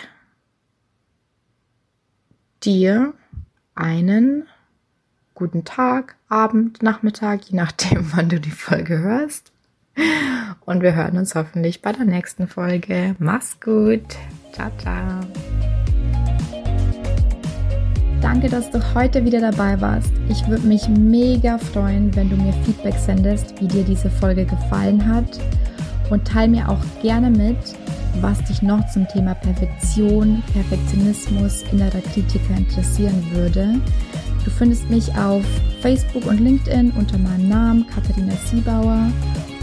dir 2.63 3.13
einen 3.76 4.45
guten 5.36 5.63
Tag, 5.63 6.15
Abend, 6.28 6.84
Nachmittag, 6.84 7.45
je 7.45 7.56
nachdem, 7.56 8.12
wann 8.15 8.28
du 8.28 8.41
die 8.41 8.52
Folge 8.52 9.00
hörst. 9.00 9.54
Und 10.65 10.81
wir 10.81 10.95
hören 10.95 11.17
uns 11.17 11.33
hoffentlich 11.33 11.81
bei 11.81 11.91
der 11.91 12.05
nächsten 12.05 12.47
Folge. 12.47 13.15
Mach's 13.19 13.60
gut. 13.60 14.03
Ciao, 14.51 14.69
ciao. 14.77 15.21
Danke, 18.21 18.49
dass 18.49 18.69
du 18.71 18.79
heute 18.95 19.23
wieder 19.23 19.39
dabei 19.39 19.79
warst. 19.79 20.12
Ich 20.27 20.47
würde 20.47 20.67
mich 20.67 20.88
mega 20.89 21.57
freuen, 21.57 22.15
wenn 22.15 22.29
du 22.29 22.36
mir 22.36 22.53
Feedback 22.65 22.95
sendest, 22.95 23.60
wie 23.62 23.67
dir 23.67 23.83
diese 23.83 24.10
Folge 24.10 24.45
gefallen 24.45 25.05
hat 25.07 25.39
und 26.10 26.27
teile 26.27 26.49
mir 26.49 26.67
auch 26.69 26.81
gerne 27.01 27.29
mit, 27.29 27.57
was 28.21 28.43
dich 28.45 28.62
noch 28.62 28.86
zum 28.89 29.07
Thema 29.07 29.36
Perfektion, 29.36 30.43
Perfektionismus, 30.53 31.63
innerer 31.71 32.01
Kritiker 32.13 32.57
interessieren 32.57 33.23
würde. 33.31 33.75
Du 34.43 34.49
findest 34.49 34.89
mich 34.89 35.15
auf 35.17 35.43
Facebook 35.81 36.25
und 36.25 36.39
LinkedIn 36.39 36.91
unter 36.91 37.17
meinem 37.17 37.49
Namen 37.49 37.86
Katharina 37.88 38.33
Siebauer 38.45 39.12